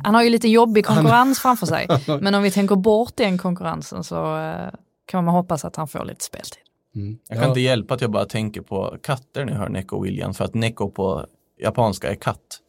[0.04, 1.88] Han har ju lite jobbig konkurrens framför sig.
[2.22, 4.70] Men om vi tänker bort den konkurrensen så eh,
[5.08, 6.63] kan man hoppas att han får lite speltid.
[6.96, 7.18] Mm.
[7.28, 10.38] Jag kan inte hjälpa att jag bara tänker på katter när jag hör Neko Williams.
[10.38, 11.26] För att Neko på
[11.62, 12.60] japanska är katt.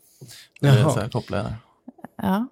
[0.61, 1.55] Det är så här kopplar.
[2.23, 2.49] Ja.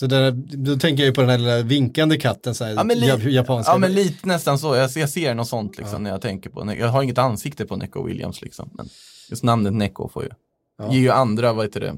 [0.00, 2.84] Så där, då tänker jag ju på den här lilla vinkande katten, så här, Ja,
[2.84, 3.72] men li- jap- japanska.
[3.72, 6.74] Ja men lite nästan så, jag, jag ser något sånt liksom när jag tänker på,
[6.78, 8.70] jag har inget ansikte på Neko Williams liksom.
[8.72, 8.88] Men
[9.30, 10.30] just namnet Neko får ju,
[10.78, 10.92] Ja.
[10.92, 11.96] ger ju andra, vad heter det,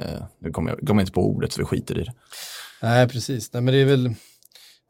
[0.00, 2.12] eh, nu kommer jag, kommer jag inte på ordet så vi skiter i det.
[2.82, 3.52] Nej, precis.
[3.52, 4.14] Nej, men det är väl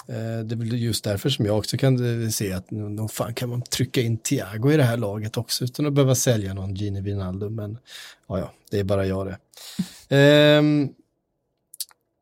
[0.06, 3.62] det är just därför som jag också kan eh, se att nog fan kan man
[3.62, 7.54] trycka in Thiago i det här laget också utan att behöva sälja någon Gini Wijnaldum.
[7.54, 7.78] Men
[8.28, 9.38] ja, ja, det är bara jag det.
[10.16, 10.88] Ehm,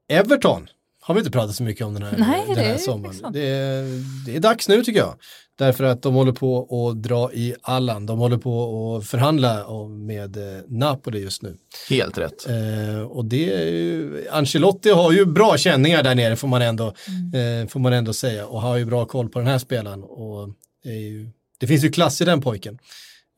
[0.09, 0.69] Everton
[1.01, 3.33] har vi inte pratat så mycket om den här, Nej, den här är sommaren.
[3.33, 3.85] Det är,
[4.27, 5.15] det är dags nu tycker jag.
[5.61, 8.07] Därför att de håller på att dra i Allan.
[8.07, 11.57] De håller på att förhandla med eh, Napoli just nu.
[11.91, 12.49] Helt rätt.
[12.49, 16.87] Eh, och det är ju, Ancelotti har ju bra känningar där nere får man ändå,
[16.87, 20.03] eh, får man ändå säga och har ju bra koll på den här spelaren.
[20.03, 20.49] Och
[20.85, 22.79] är ju, det finns ju klass i den pojken,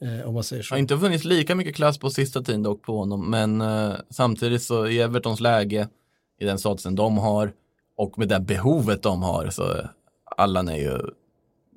[0.02, 0.74] eh, om man säger Det så.
[0.74, 4.62] har inte funnits lika mycket klass på sista tiden dock på honom, men eh, samtidigt
[4.62, 5.88] så i Evertons läge,
[6.40, 7.52] i den statusen de har
[7.96, 9.88] och med det behovet de har så
[10.36, 10.98] Allan är ju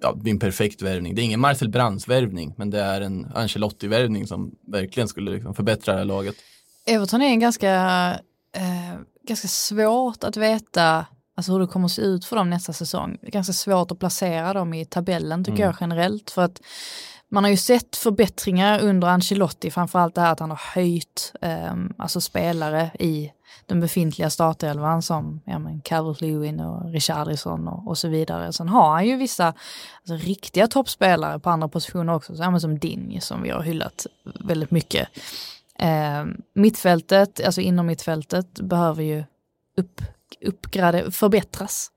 [0.02, 1.16] ja, det blir en perfekt värvning.
[1.16, 5.56] Det är ingen Marcel Brands värvning, men det är en Ancelotti-värvning som verkligen skulle liksom
[5.56, 6.36] förbättra det här laget.
[6.86, 7.74] Everton är en ganska,
[8.56, 12.74] eh, ganska svårt att veta alltså hur det kommer att se ut för dem nästa
[12.74, 13.18] säsong.
[13.22, 16.32] Det är ganska svårt att placera dem i tabellen tycker jag generellt.
[16.32, 16.62] För att
[17.36, 21.74] man har ju sett förbättringar under Ancelotti, framförallt det här att han har höjt eh,
[21.98, 23.32] alltså spelare i
[23.66, 28.54] den befintliga startelvan som ja, Calvert-Lewin och Richarlison och, och så vidare.
[28.54, 32.62] Sen har han ju vissa alltså, riktiga toppspelare på andra positioner också, så, ja, men
[32.62, 34.08] som Dinj som vi har hyllat
[34.46, 35.08] väldigt mycket.
[35.80, 39.24] Eh, mittfältet, alltså inom mittfältet, behöver ju
[39.78, 40.02] upp,
[40.42, 41.92] uppgrade, förbättras.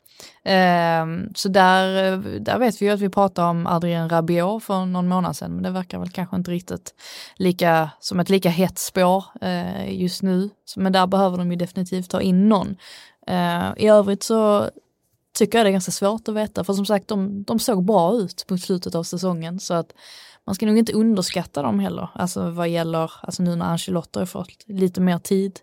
[0.45, 5.09] Ehm, så där, där vet vi ju att vi pratade om Adrien Rabiot för någon
[5.09, 6.95] månad sedan, men det verkar väl kanske inte riktigt
[7.37, 10.51] lika, som ett lika hett spår eh, just nu.
[10.77, 12.77] Men där behöver de ju definitivt ta in någon.
[13.27, 14.71] Eh, I övrigt så
[15.39, 18.14] tycker jag det är ganska svårt att veta, för som sagt de, de såg bra
[18.14, 19.93] ut mot slutet av säsongen, så att
[20.47, 24.27] man ska nog inte underskatta dem heller, alltså vad gäller, alltså nu när Ancelotti har
[24.27, 25.61] fått lite mer tid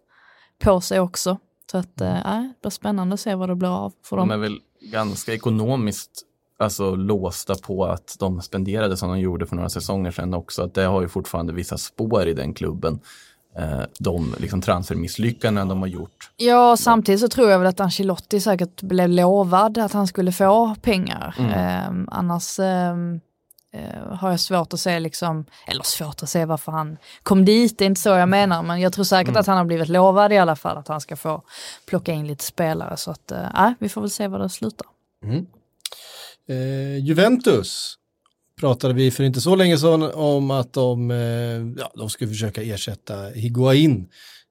[0.60, 1.38] på sig också.
[1.72, 4.30] Så att, eh, nej, det blir spännande att se vad det blir av för De
[4.30, 4.40] dem.
[4.40, 4.60] är väl
[4.92, 6.12] ganska ekonomiskt
[6.60, 10.64] alltså, låsta på att de spenderade som de gjorde för några säsonger sedan också.
[10.64, 13.00] Att det har ju fortfarande vissa spår i den klubben.
[13.58, 16.32] Eh, de liksom, transfermisslyckanden de har gjort.
[16.38, 20.76] Ja, samtidigt så tror jag väl att Ancelotti säkert blev lovad att han skulle få
[20.82, 21.36] pengar.
[21.40, 21.52] Mm.
[21.52, 22.96] Eh, annars eh, eh,
[24.10, 27.84] har jag svårt att se liksom, eller svårt att se varför han kom dit, det
[27.84, 29.40] är inte så jag menar, men jag tror säkert Mm.
[29.40, 31.42] att han har blivit lovad i alla fall att han ska få
[31.86, 32.98] plocka in lite spelare.
[32.98, 34.88] Så att, eh, vi får väl se vad det slutar.
[36.50, 37.96] Eh, Juventus
[38.60, 41.18] pratade vi för inte så länge sedan om att de, eh,
[41.84, 44.08] ja, de skulle försöka ersätta Higuain.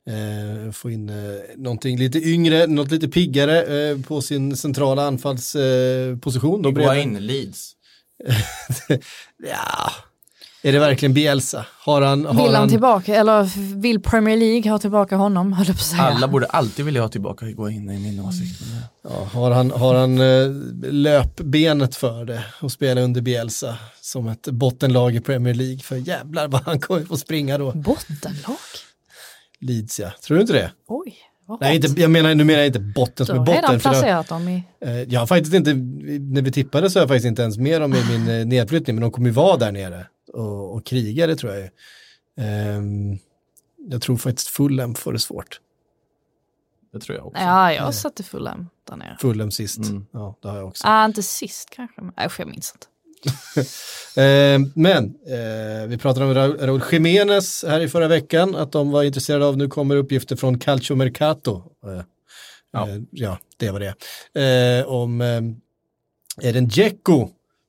[0.06, 1.14] Eh, få in eh,
[1.56, 6.12] någonting lite yngre, något lite piggare eh, på sin centrala anfallsposition.
[6.12, 6.62] Eh, position.
[6.62, 7.72] De Gå bredvid- in Leeds.
[9.50, 9.92] ja,
[10.62, 11.66] Är det verkligen Bielsa?
[11.78, 13.42] Har han, har Vill han han tillbaka, eller
[13.80, 16.02] vill Premier League ha tillbaka honom, höll på säga.
[16.02, 18.60] Alla borde alltid vilja ha tillbaka Higuain i min åsikt.
[19.02, 20.50] Ja, har han, har han eh,
[20.92, 25.78] löpbenet för det och spela under Bielsa som ett bottenlag i Premier League?
[25.78, 27.72] För jävlar vad han kommer få springa då.
[27.72, 28.56] Bottenlag?
[29.60, 30.70] Leeds ja, tror du inte det?
[30.88, 31.16] Oj,
[31.60, 33.54] Nej, inte, jag menar, nu menar jag inte botten som är botten.
[33.54, 34.62] redan för det- placerat dem i...
[34.80, 35.74] Eh, Jag har faktiskt inte,
[36.18, 38.96] när vi tippade så har jag faktiskt inte ens med dem i min eh, nedflyttning,
[38.96, 41.70] men de kommer ju vara där nere och, och kriga, det tror jag ju.
[42.44, 43.18] Ehm,
[43.88, 45.60] jag tror faktiskt Fulham får det svårt.
[46.92, 47.42] det tror jag också.
[47.42, 49.16] Ja, jag satte Fulham där nere.
[49.20, 50.06] Fulham sist, Mm.
[50.12, 50.84] ja det har jag också.
[50.86, 52.86] Ah, inte sist kanske, men nej, jag minns inte.
[54.16, 59.02] Ehm, men eh, vi pratade om Raul Jiménez här i förra veckan, att de var
[59.02, 61.62] intresserade av, nu kommer uppgifter från Calcio Mercato.
[61.86, 62.02] Eh,
[62.72, 62.88] Ja.
[62.88, 63.80] eh, ja, det var
[64.34, 64.80] det.
[64.80, 65.40] Eh, om eh,
[66.48, 67.28] Eden Dzeko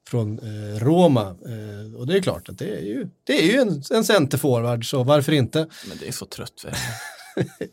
[0.09, 1.21] från eh, Roma.
[1.21, 4.89] Eh, och det är klart att det är ju, det är ju en, en centerforward,
[4.89, 5.67] så varför inte?
[5.87, 6.65] Men det är så trött.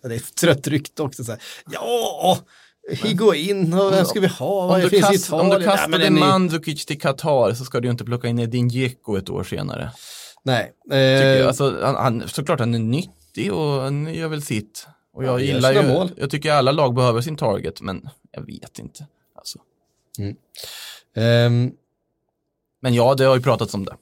[0.02, 1.24] Ja, Det är trött rykte också.
[1.24, 1.40] Så här.
[1.72, 2.38] Ja,
[2.90, 4.62] Higuain och vem ska vi ha?
[4.62, 7.86] Om Vad du, finns kast, om du kastade ni- Mandzukic till Qatar så ska du
[7.88, 9.90] ju inte plocka in Edin Dzeko ett år senare.
[10.44, 10.72] Nej.
[10.90, 14.86] Eh, Alltså, han, han, såklart han är nyttig och han gör väl sitt.
[15.14, 16.10] Och jag gillar ju, mål.
[16.16, 19.06] jag tycker alla lag behöver sin target, men jag vet inte.
[19.38, 19.58] Alltså.
[21.16, 21.72] ehm,
[22.82, 23.96] Men ja, det har ju pratats om det.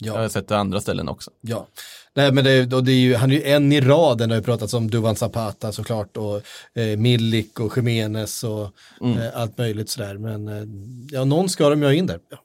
[0.00, 0.20] Jag ja.
[0.20, 1.30] har sett det andra ställen också.
[1.40, 1.66] Ja,
[2.14, 4.40] nej men det, och det är ju, han är ju en i raden, det har
[4.40, 6.36] ju pratats om Duvan Zapata såklart och
[6.80, 8.68] eh, Milik och Jiménez och
[9.00, 9.18] Mm.
[9.18, 10.18] eh, allt möjligt sådär.
[10.18, 10.64] Men eh,
[11.10, 12.20] ja, någon ska de ju ha in där.
[12.30, 12.38] Ja.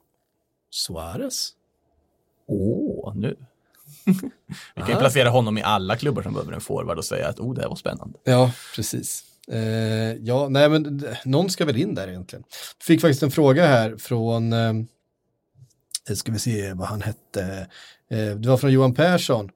[0.70, 1.50] Suarez?
[2.48, 3.36] Åh, nu.
[4.04, 4.14] Vi
[4.80, 5.00] kan ju Aha.
[5.00, 7.68] placera honom i alla klubbar som behöver en forward och säga att oh, det här
[7.68, 8.18] var spännande.
[8.24, 9.24] Ja, precis.
[9.48, 9.58] Eh,
[10.14, 12.44] ja, nej men någon ska väl in där egentligen.
[12.82, 14.72] Fick faktiskt en fråga här från, eh,
[16.14, 17.66] ska vi se vad han hette,
[18.10, 19.50] eh, det var från Johan Persson.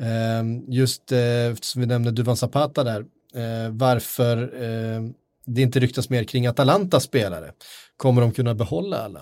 [0.00, 1.18] Eh, just eh,
[1.60, 3.00] som vi nämnde Duvan Zapata där,
[3.34, 5.00] eh, varför eh,
[5.46, 7.52] det inte ryktas mer kring Atalantas spelare.
[7.96, 9.20] Kommer de kunna behålla alla?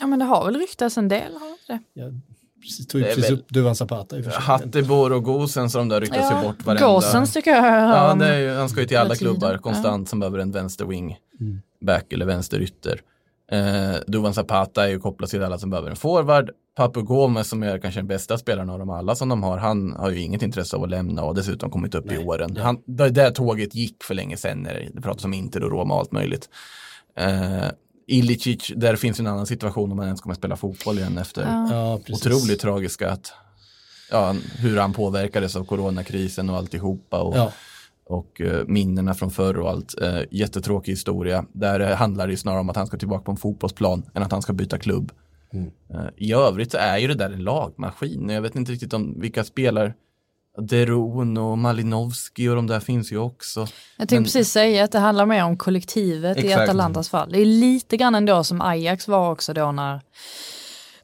[0.00, 1.78] Ja, men det har väl ryktats en del, har det?
[1.92, 2.20] Jag
[2.62, 4.40] precis, tog ju precis väl- upp Duvan Zapata i och för sig.
[4.40, 6.86] Hattebor och Gosen så de där ryktas ju bort varenda...
[6.86, 9.58] Gosens tycker jag Ja, det är ju, han ska ju till alla klubbar Ja.
[9.58, 11.62] konstant som behöver en vänster wing Mm.
[11.80, 13.00] back eller vänster ytter.
[13.50, 16.50] Eh, Duvan Zapata är ju kopplad till alla som behöver en forward.
[16.76, 19.92] Papu Gomez som är kanske den bästa spelaren av dem alla som de har, han
[19.92, 22.56] har ju inget intresse av att lämna och dessutom kommit upp i åren.
[22.56, 25.94] Han, det där tåget gick för länge sedan när det pratas om Inter och Roma
[25.94, 26.48] och allt möjligt.
[27.16, 27.64] Eh,
[28.06, 32.00] Ilicic, där finns en annan situation om man ens kommer spela fotboll igen efter Ja,
[32.08, 33.32] otroligt tragiska att,
[34.10, 37.52] ja, hur han påverkades av coronakrisen och alltihopa och, Ja,
[38.10, 40.00] och eh, minnena från förr och allt.
[40.00, 41.44] Eh, jättetråkig historia.
[41.52, 44.22] Där eh, handlar det ju snarare om att han ska tillbaka på en fotbollsplan än
[44.22, 45.12] att han ska byta klubb.
[45.52, 45.70] Mm.
[46.16, 48.28] I övrigt så är ju det där en lagmaskin.
[48.28, 49.94] Jag vet inte riktigt om vilka spelar
[50.58, 53.60] Deron och Malinovski och de där finns ju också.
[53.60, 56.62] Jag tänkte Men- precis säga att det handlar mer om kollektivet i Exakt.
[56.62, 57.32] Atalantas fall.
[57.32, 60.00] Det är lite grann ändå som Ajax var också då när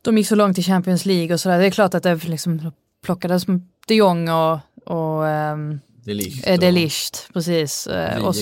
[0.02, 1.58] de gick så långt i Champions League och sådär.
[1.58, 2.72] Det är klart att det liksom
[3.04, 3.44] plockades
[3.86, 6.46] de Jong och, och um, Det är likt.
[6.46, 6.72] Eh, Det är
[7.32, 7.86] precis.
[7.86, 8.34] Eh, och.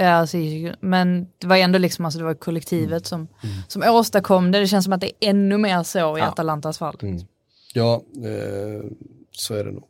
[0.00, 0.74] Ja, Ziyech.
[0.80, 3.28] men det var ändå liksom, alltså det var kollektivet som,
[3.68, 4.60] som åstadkom det.
[4.60, 6.26] Det känns som att det är ännu mer så i Ja.
[6.28, 6.96] Atalantas fall.
[7.74, 8.90] ja eh,
[9.32, 9.84] så är det nog.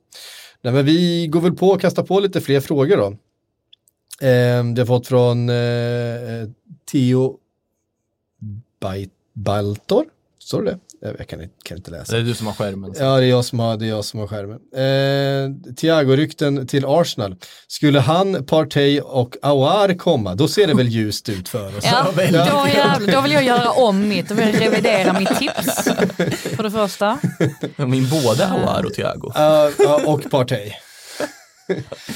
[0.62, 3.06] Nej, men vi går väl på och kastar på lite fler frågor då.
[4.26, 6.48] Eh, det har fått från eh,
[6.92, 7.38] Theo
[8.80, 10.04] Bai- Baltor.
[10.38, 10.78] Står det?
[11.18, 12.12] Jag kan, inte- kan inte läsa.
[12.12, 12.94] Det är du som har skärmen.
[12.98, 14.58] Ja, det är jag som har, det är jag som har skärmen.
[14.74, 17.36] Eh, Thiago-rykten till Arsenal.
[17.68, 21.84] Skulle han, Partey och Aouar komma, då ser det väl ljust ut för oss.
[21.84, 25.82] Ja, då, jävlar, då vill jag göra om mitt, då vill jag revidera mitt tips.
[26.56, 27.18] För det första.
[27.76, 29.32] Min både Aouar och Thiago.
[29.34, 30.72] Ja, ja, och Partey.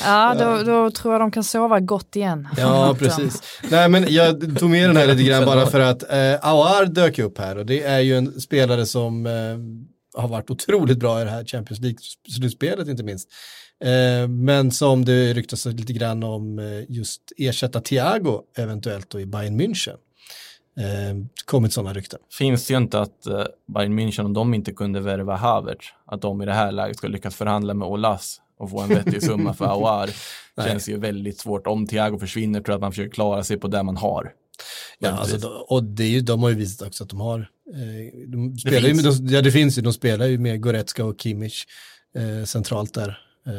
[0.05, 2.49] Ja, då, då tror jag de kan sova gott igen.
[2.57, 3.43] Ja, precis.
[3.71, 7.19] Nej, men jag tog med den här lite grann bara för att eh, Aouar dök
[7.19, 9.33] upp här och det är ju en spelare som eh,
[10.23, 13.29] har varit otroligt bra i det här Champions League-slutspelet inte minst.
[13.85, 19.27] Eh, men som det ryktas lite grann om eh, just ersätta Thiago eventuellt då i
[19.27, 19.97] Bayern München.
[20.79, 22.21] Eh, kommit sådana rykten.
[22.39, 23.45] finns det ju inte att uh,
[23.75, 27.09] Bayern München, om de inte kunde värva Havertz, att de i det här läget ska
[27.09, 29.67] lyckas förhandla med Olas och få en vettig summa för.
[30.57, 30.69] Nej.
[30.69, 31.67] känns ju väldigt svårt.
[31.67, 34.33] Om Thiago försvinner tror jag att man försöker klara sig på det man har.
[34.99, 37.39] Ja, alltså, och det är ju, de har ju visat också att de har,
[37.75, 39.05] eh, de spelar ju, finns.
[39.21, 41.65] med- de, ja det finns ju, de spelar ju med Goretzka och Kimmich
[42.17, 43.09] eh, centralt där.
[43.47, 43.53] Eh,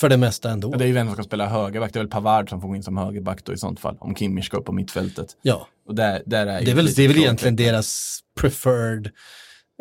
[0.00, 0.70] för det mesta ändå.
[0.70, 1.92] Men det är ju vem som ska spela högerback.
[1.92, 3.96] Det är väl Pavard som får gå in som högerback då i sånt fall.
[4.00, 5.36] Om Kimmich ska upp på mittfältet.
[5.42, 9.10] Ja, Och där, där är, ju det är väl, det är väl egentligen deras preferred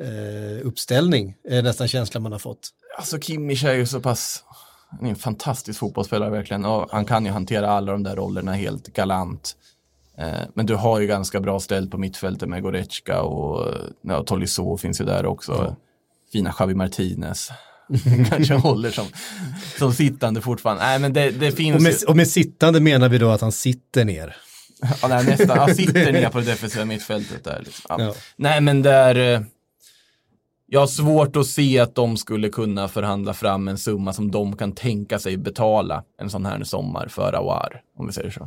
[0.01, 2.69] eh, uppställning, är nästan känslan man har fått.
[2.97, 4.43] Alltså Kimmich är ju så pass,
[4.89, 8.53] han är en fantastisk fotbollsspelare verkligen och han kan ju hantera alla de där rollerna
[8.53, 9.55] helt galant.
[10.17, 14.77] Eh, Men du har ju ganska bra ställt på mittfältet med Goretzka och ja, Tolisso
[14.77, 15.75] finns ju där också.
[16.31, 17.49] Fina Xavi Martinez.
[18.29, 19.05] Kanske håller som,
[19.77, 20.83] som sittande fortfarande.
[20.83, 23.51] Nej men det, det finns Och med, och med sittande menar vi då att han
[23.51, 24.35] sitter ner.
[25.01, 27.61] Ja, nej, nästan, jag sitter ner på det defensiva mittfältet där.
[27.65, 27.85] Liksom.
[27.89, 28.03] Ja.
[28.03, 28.13] Ja.
[28.35, 29.41] Nej men där, eh,
[30.73, 34.57] jag har svårt att se att de skulle kunna förhandla fram en summa som de
[34.57, 38.41] kan tänka sig betala en sån här sommar för Awar, om vi säger så.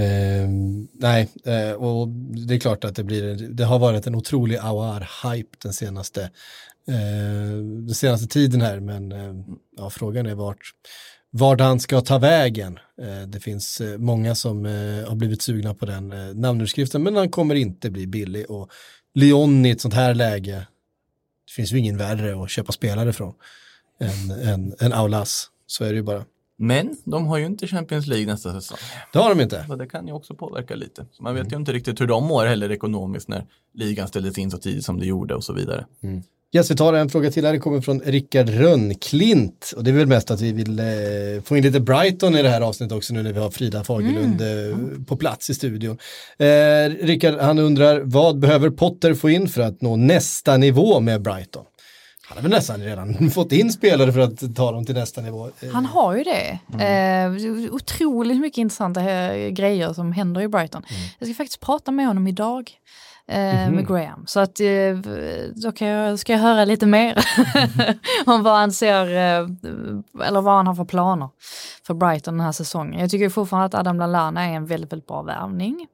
[0.00, 0.48] Eh,
[0.92, 2.08] nej, eh, och
[2.48, 6.22] det är klart att det blir, det har varit en otrolig Awar-hype den senaste,
[6.88, 9.34] eh, den senaste tiden här, men eh,
[9.76, 10.70] ja, frågan är vart,
[11.30, 12.78] vart han ska ta vägen.
[13.02, 17.30] Eh, det finns eh, många som eh, har blivit sugna på den eh, men han
[17.30, 18.70] kommer inte bli billig och
[19.14, 20.66] Lyon i ett sånt här läge,
[21.52, 23.34] det finns ju ingen värre att köpa spelare från
[24.00, 26.24] än, än, än Aulas, så är det ju bara.
[26.56, 28.78] Men de har ju inte Champions League nästa säsong.
[29.12, 29.64] Det har de inte.
[29.68, 31.06] Så det kan ju också påverka lite.
[31.12, 34.50] Så man vet ju inte riktigt hur de mår heller ekonomiskt när ligan ställdes in
[34.50, 35.86] så tidigt som det gjorde och så vidare.
[36.54, 39.72] Yes, vi tar en fråga till här, det kommer från Rickard Rönnklint.
[39.76, 40.84] Och det är väl mest att vi vill eh,
[41.44, 44.40] få in lite Brighton i det här avsnittet också nu när vi har Frida Fagerlund
[44.40, 45.98] eh, på plats i studion.
[46.38, 46.46] Eh,
[47.06, 51.64] Rickard, han undrar, vad behöver Potter få in för att nå nästa nivå med Brighton?
[52.28, 55.50] Han har väl nästan redan fått in spelare för att ta dem till nästa nivå.
[55.60, 56.58] Eh, Han har ju det.
[56.84, 60.82] Eh, otroligt mycket intressanta eh, grejer som händer i Brighton.
[61.18, 62.70] Jag ska faktiskt prata med honom idag.
[63.28, 64.26] Eh, Med Graham.
[64.26, 64.96] Så att eh,
[65.54, 67.18] då kan jag, ska jag höra lite mer
[68.26, 69.48] om vad han ser, eh,
[70.26, 71.28] eller vad han har för planer
[71.86, 73.00] för Brighton den här säsongen.
[73.00, 75.86] Jag tycker fortfarande att Adam Lallana är en väldigt, väldigt bra värvning.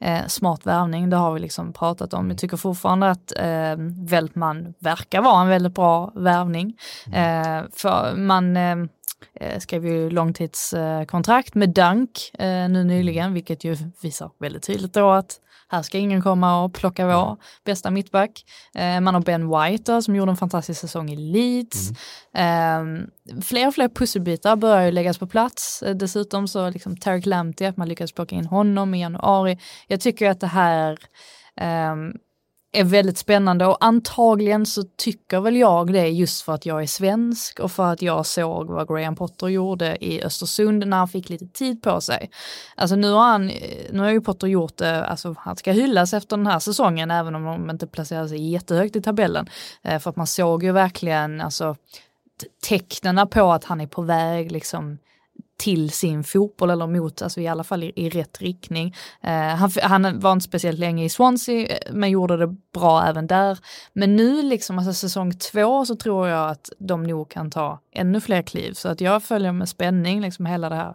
[0.00, 2.30] Eh, smart värvning, det har vi liksom pratat om.
[2.30, 3.76] Jag tycker fortfarande att eh,
[4.08, 6.76] Veltman verkar vara en väldigt bra värvning.
[7.12, 8.76] Eh, för man eh,
[9.58, 15.40] skrev ju långtidskontrakt med Dunk eh, nu nyligen, vilket ju visar väldigt tydligt då att
[15.68, 18.44] här ska ingen komma och plocka vår bästa mittback.
[18.74, 21.90] Eh, man har Ben White då, som gjorde en fantastisk säsong i Leeds.
[22.34, 22.84] Eh,
[23.42, 25.82] fler och fler pusselbitar börjar ju läggas på plats.
[25.82, 29.58] Eh, dessutom så liksom Tarek Lamptey, att man lyckades plocka in honom i januari.
[29.86, 30.98] Jag tycker att det här
[31.60, 32.12] ehm,
[32.80, 36.86] är väldigt spännande och antagligen så tycker väl jag det just för att jag är
[36.86, 41.28] svensk och för att jag såg vad Graham Potter gjorde i Östersund när han fick
[41.28, 42.30] lite tid på sig.
[42.76, 43.46] Alltså nu har han,
[43.90, 47.34] nu har ju Potter gjort det, alltså han ska hyllas efter den här säsongen även
[47.34, 49.48] om de inte placerar sig jättehögt i tabellen.
[49.82, 51.76] Eh, för att man såg ju verkligen alltså
[52.68, 54.98] tecknena på att han är på väg liksom
[55.56, 58.94] till sin fotboll eller mot, alltså i alla fall i, i rätt riktning.
[59.22, 63.26] Eh, han, han var inte speciellt länge i Swansea eh, men gjorde det bra även
[63.26, 63.58] där.
[63.92, 68.20] Men nu liksom, alltså säsong två så tror jag att de nog kan ta ännu
[68.20, 68.72] fler kliv.
[68.72, 70.94] Så att jag följer med spänning liksom hela det här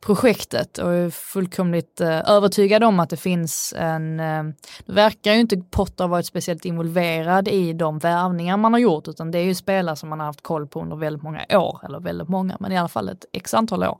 [0.00, 4.42] projektet och är fullkomligt eh, övertygad om att det finns en, eh,
[4.86, 9.30] det verkar ju inte Potter varit speciellt involverad i de värvningar man har gjort utan
[9.30, 12.00] det är ju spelare som man har haft koll på under väldigt många år, eller
[12.00, 13.91] väldigt många, men i alla fall ett x antal år.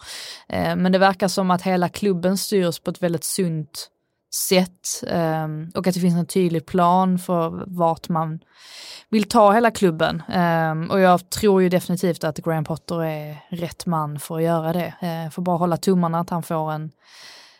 [0.48, 3.88] Eh, men det verkar som att hela klubben styrs på ett väldigt sunt
[4.34, 8.40] sätt eh, och att det finns en tydlig plan för vart man
[9.08, 10.22] vill ta hela klubben.
[10.32, 14.72] Eh, och jag tror ju definitivt att Graham Potter är rätt man för att göra
[14.72, 14.94] det.
[15.00, 16.90] Eh, får bara hålla tummarna att han får en,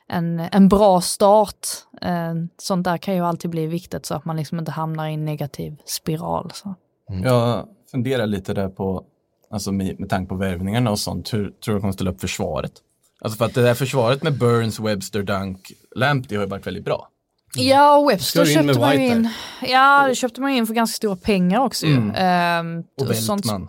[0.09, 1.67] en, en bra start.
[2.03, 5.15] Eh, sånt där kan ju alltid bli viktigt så att man liksom inte hamnar i
[5.15, 6.51] en negativ spiral.
[6.55, 6.75] Så.
[7.11, 7.23] Mm.
[7.25, 9.05] Jag funderar lite där på,
[9.53, 12.21] alltså med, med tanke på värvningarna och sånt, hur tror du de kommer ställa upp
[12.21, 12.73] försvaret?
[13.21, 16.85] Alltså för att det där försvaret med Burns, Webster, Dunk, Lamptey har ju varit väldigt
[16.85, 17.09] bra.
[17.55, 19.29] Ja, och Webster köpte man ju in.
[19.63, 21.97] Ja, det köpte man in för ganska stora pengar också ju.
[21.97, 22.13] Mm.
[22.17, 23.69] Ehm, Och sånt- Veltman.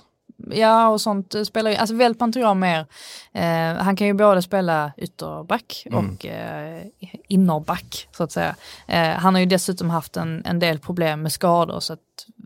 [0.51, 2.85] Ja, och sånt spelar ju, alltså Veltman tror jag mer,
[3.33, 6.83] eh, han kan ju både spela ytterback och eh,
[7.27, 8.55] innerback så att säga.
[8.87, 11.99] Eh, han har ju dessutom haft en, en del problem med skador så att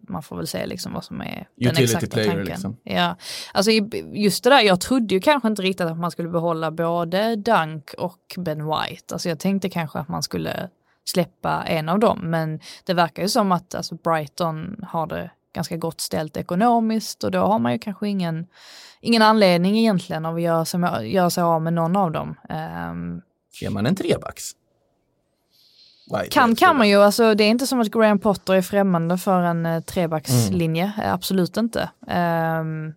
[0.10, 2.45] man får väl se liksom vad som är den Utility exakta player, tanken.
[2.45, 2.78] liksom.
[2.84, 3.16] Ja,
[3.53, 3.72] alltså
[4.14, 7.93] just det där, jag trodde ju kanske inte riktigt att man skulle behålla både Dunk
[7.97, 9.14] och Ben White.
[9.14, 10.70] Alltså jag tänkte kanske att man skulle
[11.05, 15.78] släppa en av dem, men det verkar ju som att alltså, Brighton har det ganska
[15.78, 18.47] gott ställt ekonomiskt och då har man ju kanske ingen,
[19.01, 20.80] ingen anledning egentligen av att göra sig,
[21.14, 22.36] göra sig av med någon av dem.
[22.49, 23.22] Ehm,
[23.62, 24.51] Ger man en trebacks?
[26.12, 29.18] White, kan kan man ju, alltså det är inte som att Graham Potter är främmande
[29.18, 31.89] för en eh, trebackslinje, eh, absolut inte.
[32.08, 32.93] Ehm,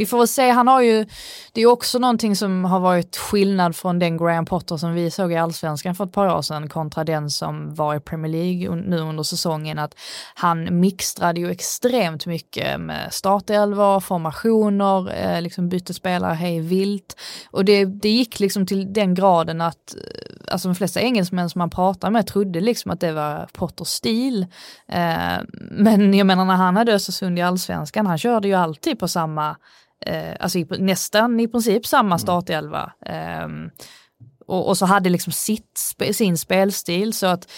[0.00, 1.06] vi får väl se, han har ju,
[1.52, 5.32] det är också någonting som har varit skillnad från den Graham Potter som vi såg
[5.32, 8.98] i allsvenskan för ett par år sedan kontra den som var i Premier League nu
[8.98, 9.94] under säsongen, att
[10.34, 17.16] han mixtrade ju extremt mycket med startelvor, formationer, eh, liksom bytte spelare hej vilt.
[17.50, 21.58] Och det, det gick liksom till den graden att eh, alltså de flesta engelsmän som
[21.58, 24.46] man pratar med trodde liksom att det var Potters stil.
[24.88, 25.38] Eh,
[25.70, 29.56] men jag menar när han hade Östersund i allsvenskan, han körde ju alltid på samma,
[30.06, 32.92] eh, alltså i, nästan i princip samma startelva.
[33.06, 33.48] Eh,
[34.46, 35.78] och, och så hade liksom sitt,
[36.12, 37.50] sin spelstil så att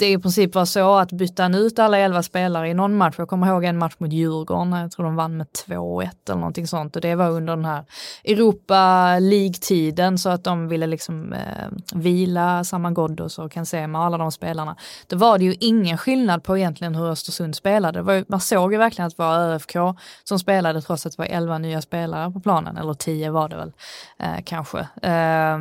[0.00, 3.14] det i princip var så att byta ut alla elva spelare i någon match.
[3.18, 6.66] Jag kommer ihåg en match mot Djurgården, jag tror de vann med 2-1 eller någonting
[6.66, 7.84] sånt och det var under den här
[8.24, 14.18] Europa League-tiden så att de ville liksom eh, vila Saman Ghoddos och Kansema och alla
[14.18, 14.76] de spelarna.
[15.06, 18.02] Då var det ju ingen skillnad på egentligen hur Östersund spelade.
[18.02, 19.76] Var ju, man såg ju verkligen att det var ÖFK
[20.24, 23.56] som spelade trots att det var 11 nya spelare på planen, eller tio var det
[23.56, 23.72] väl
[24.18, 24.78] eh, kanske.
[25.02, 25.58] Eh,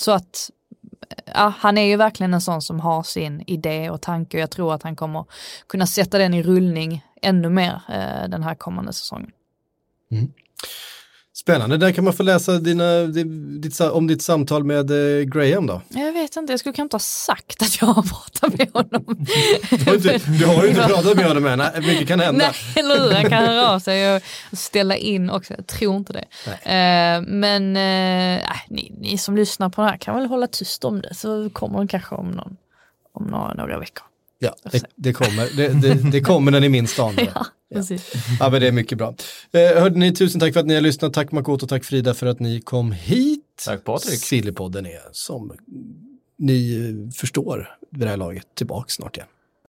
[0.00, 0.50] så att
[1.34, 4.50] ja, han är ju verkligen en sån som har sin idé och tanke och jag
[4.50, 5.24] tror att han kommer
[5.66, 9.30] kunna sätta den i rullning ännu mer eh, den här kommande säsongen.
[10.10, 10.32] Mm.
[11.42, 15.82] Spännande, där kan man få läsa dina, ditt, om ditt samtal med eh, Graham då.
[15.88, 19.26] Jag vet inte, jag skulle kanske inte ha sagt att jag har pratat med honom.
[19.70, 22.44] Du har, inte, du har ju inte pratat med honom än, Nej, mycket kan hända.
[22.44, 23.12] Nej, eller hur?
[23.12, 24.22] Han kan höra av sig och
[24.52, 25.54] ställa in också.
[25.54, 26.24] Jag tror inte det.
[26.46, 31.00] Eh, men nej, ni, ni som lyssnar på det här kan väl hålla tyst om
[31.02, 32.56] det så kommer den kanske om, någon,
[33.12, 34.11] om några, några veckor.
[34.42, 37.32] Ja, det, det kommer, det, det, det kommer när ni minst anar det.
[37.34, 38.12] Ja, precis.
[38.40, 39.14] Ja, men det är mycket bra.
[39.52, 41.12] Eh, hörde ni, tusen tack för att ni har lyssnat.
[41.12, 43.44] Tack Makoto, tack Frida för att ni kom hit.
[43.64, 44.20] Tack Patrik.
[44.20, 45.52] Sillypodden är som
[46.38, 49.28] ni förstår vid det här laget tillbaka snart igen.